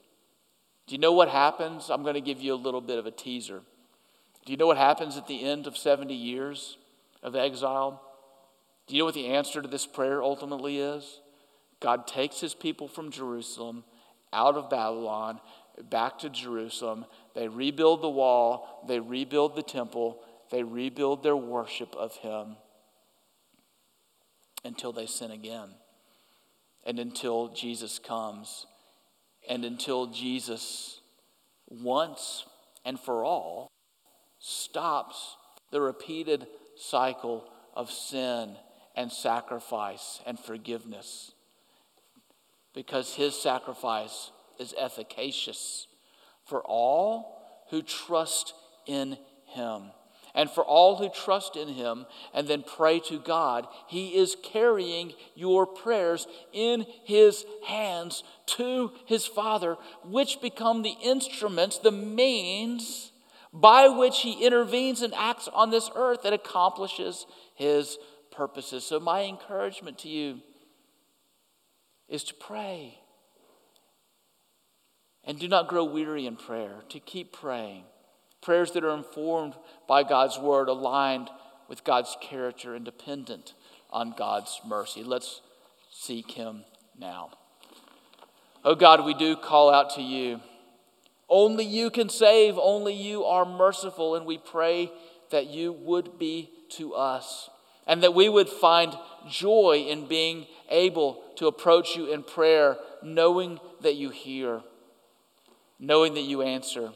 Do 0.87 0.95
you 0.95 0.99
know 0.99 1.11
what 1.11 1.29
happens? 1.29 1.89
I'm 1.89 2.03
going 2.03 2.15
to 2.15 2.21
give 2.21 2.41
you 2.41 2.53
a 2.53 2.55
little 2.55 2.81
bit 2.81 2.97
of 2.97 3.05
a 3.05 3.11
teaser. 3.11 3.61
Do 4.45 4.51
you 4.51 4.57
know 4.57 4.67
what 4.67 4.77
happens 4.77 5.17
at 5.17 5.27
the 5.27 5.43
end 5.43 5.67
of 5.67 5.77
70 5.77 6.13
years 6.13 6.77
of 7.21 7.35
exile? 7.35 8.01
Do 8.87 8.95
you 8.95 9.01
know 9.01 9.05
what 9.05 9.15
the 9.15 9.27
answer 9.27 9.61
to 9.61 9.67
this 9.67 9.85
prayer 9.85 10.23
ultimately 10.23 10.79
is? 10.79 11.19
God 11.81 12.07
takes 12.07 12.39
his 12.39 12.53
people 12.53 12.87
from 12.87 13.11
Jerusalem 13.11 13.83
out 14.33 14.55
of 14.55 14.69
Babylon 14.69 15.39
back 15.89 16.19
to 16.19 16.29
Jerusalem. 16.29 17.05
They 17.33 17.47
rebuild 17.47 18.01
the 18.01 18.09
wall, 18.09 18.83
they 18.87 18.99
rebuild 18.99 19.55
the 19.55 19.63
temple, 19.63 20.21
they 20.51 20.63
rebuild 20.63 21.23
their 21.23 21.35
worship 21.35 21.95
of 21.95 22.15
him 22.17 22.57
until 24.63 24.91
they 24.91 25.05
sin 25.05 25.31
again 25.31 25.69
and 26.85 26.99
until 26.99 27.49
Jesus 27.49 27.99
comes 27.99 28.65
and 29.49 29.65
until 29.65 30.07
Jesus 30.07 31.01
once 31.67 32.45
and 32.83 32.99
for 32.99 33.23
all 33.23 33.71
stops 34.39 35.37
the 35.71 35.81
repeated 35.81 36.47
cycle 36.77 37.45
of 37.73 37.91
sin 37.91 38.55
and 38.95 39.11
sacrifice 39.11 40.21
and 40.25 40.39
forgiveness 40.39 41.31
because 42.75 43.15
his 43.15 43.33
sacrifice 43.33 44.31
is 44.59 44.75
efficacious 44.77 45.87
for 46.45 46.61
all 46.61 47.65
who 47.69 47.81
trust 47.81 48.53
in 48.85 49.17
him. 49.47 49.91
And 50.35 50.49
for 50.49 50.65
all 50.65 50.97
who 50.97 51.09
trust 51.09 51.55
in 51.55 51.69
him 51.69 52.05
and 52.33 52.45
then 52.45 52.61
pray 52.61 52.99
to 53.07 53.19
God, 53.19 53.67
he 53.87 54.15
is 54.17 54.35
carrying 54.43 55.13
your 55.33 55.65
prayers 55.65 56.27
in 56.51 56.85
his 57.05 57.45
hands 57.65 58.25
to 58.47 58.91
his 59.05 59.25
Father, 59.25 59.77
which 60.03 60.41
become 60.41 60.81
the 60.81 60.95
instruments, 61.01 61.77
the 61.77 61.91
means 61.91 63.13
by 63.53 63.87
which 63.87 64.19
he 64.19 64.45
intervenes 64.45 65.01
and 65.01 65.13
acts 65.15 65.47
on 65.47 65.69
this 65.69 65.89
earth 65.95 66.25
and 66.25 66.35
accomplishes 66.35 67.25
his 67.55 67.97
purposes. 68.29 68.83
So, 68.83 68.99
my 68.99 69.23
encouragement 69.23 69.99
to 69.99 70.09
you 70.09 70.41
is 72.07 72.23
to 72.25 72.33
pray. 72.33 72.99
And 75.23 75.39
do 75.39 75.47
not 75.47 75.67
grow 75.67 75.83
weary 75.83 76.27
in 76.27 76.35
prayer, 76.35 76.83
to 76.89 76.99
keep 76.99 77.33
praying. 77.33 77.83
Prayers 78.41 78.71
that 78.73 78.83
are 78.83 78.95
informed 78.95 79.55
by 79.87 80.03
God's 80.03 80.37
word, 80.37 80.69
aligned 80.69 81.29
with 81.67 81.83
God's 81.83 82.15
character, 82.21 82.75
and 82.75 82.85
dependent 82.85 83.53
on 83.89 84.13
God's 84.15 84.61
mercy. 84.67 85.03
Let's 85.03 85.41
seek 85.91 86.31
Him 86.31 86.63
now. 86.99 87.31
Oh 88.63 88.75
God, 88.75 89.03
we 89.03 89.15
do 89.15 89.35
call 89.35 89.73
out 89.73 89.95
to 89.95 90.01
you. 90.01 90.41
Only 91.27 91.65
you 91.65 91.89
can 91.89 92.09
save, 92.09 92.55
only 92.59 92.93
you 92.93 93.23
are 93.23 93.45
merciful, 93.45 94.15
and 94.15 94.27
we 94.27 94.37
pray 94.37 94.91
that 95.31 95.47
you 95.47 95.73
would 95.73 96.19
be 96.19 96.51
to 96.69 96.93
us 96.93 97.49
and 97.87 98.01
that 98.03 98.13
we 98.13 98.29
would 98.29 98.49
find 98.49 98.95
joy 99.29 99.85
in 99.87 100.07
being 100.07 100.47
able 100.69 101.23
to 101.35 101.47
approach 101.47 101.95
you 101.95 102.11
in 102.11 102.23
prayer, 102.23 102.77
knowing 103.03 103.59
that 103.81 103.95
you 103.95 104.09
hear, 104.09 104.61
knowing 105.79 106.13
that 106.15 106.21
you 106.21 106.41
answer. 106.41 106.91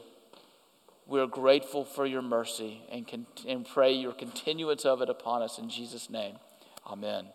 We 1.06 1.20
are 1.20 1.26
grateful 1.26 1.84
for 1.84 2.06
your 2.06 2.22
mercy 2.22 2.82
and, 2.90 3.26
and 3.46 3.66
pray 3.66 3.92
your 3.92 4.12
continuance 4.12 4.84
of 4.84 5.02
it 5.02 5.08
upon 5.08 5.42
us 5.42 5.58
in 5.58 5.68
Jesus' 5.68 6.08
name. 6.08 6.36
Amen. 6.86 7.26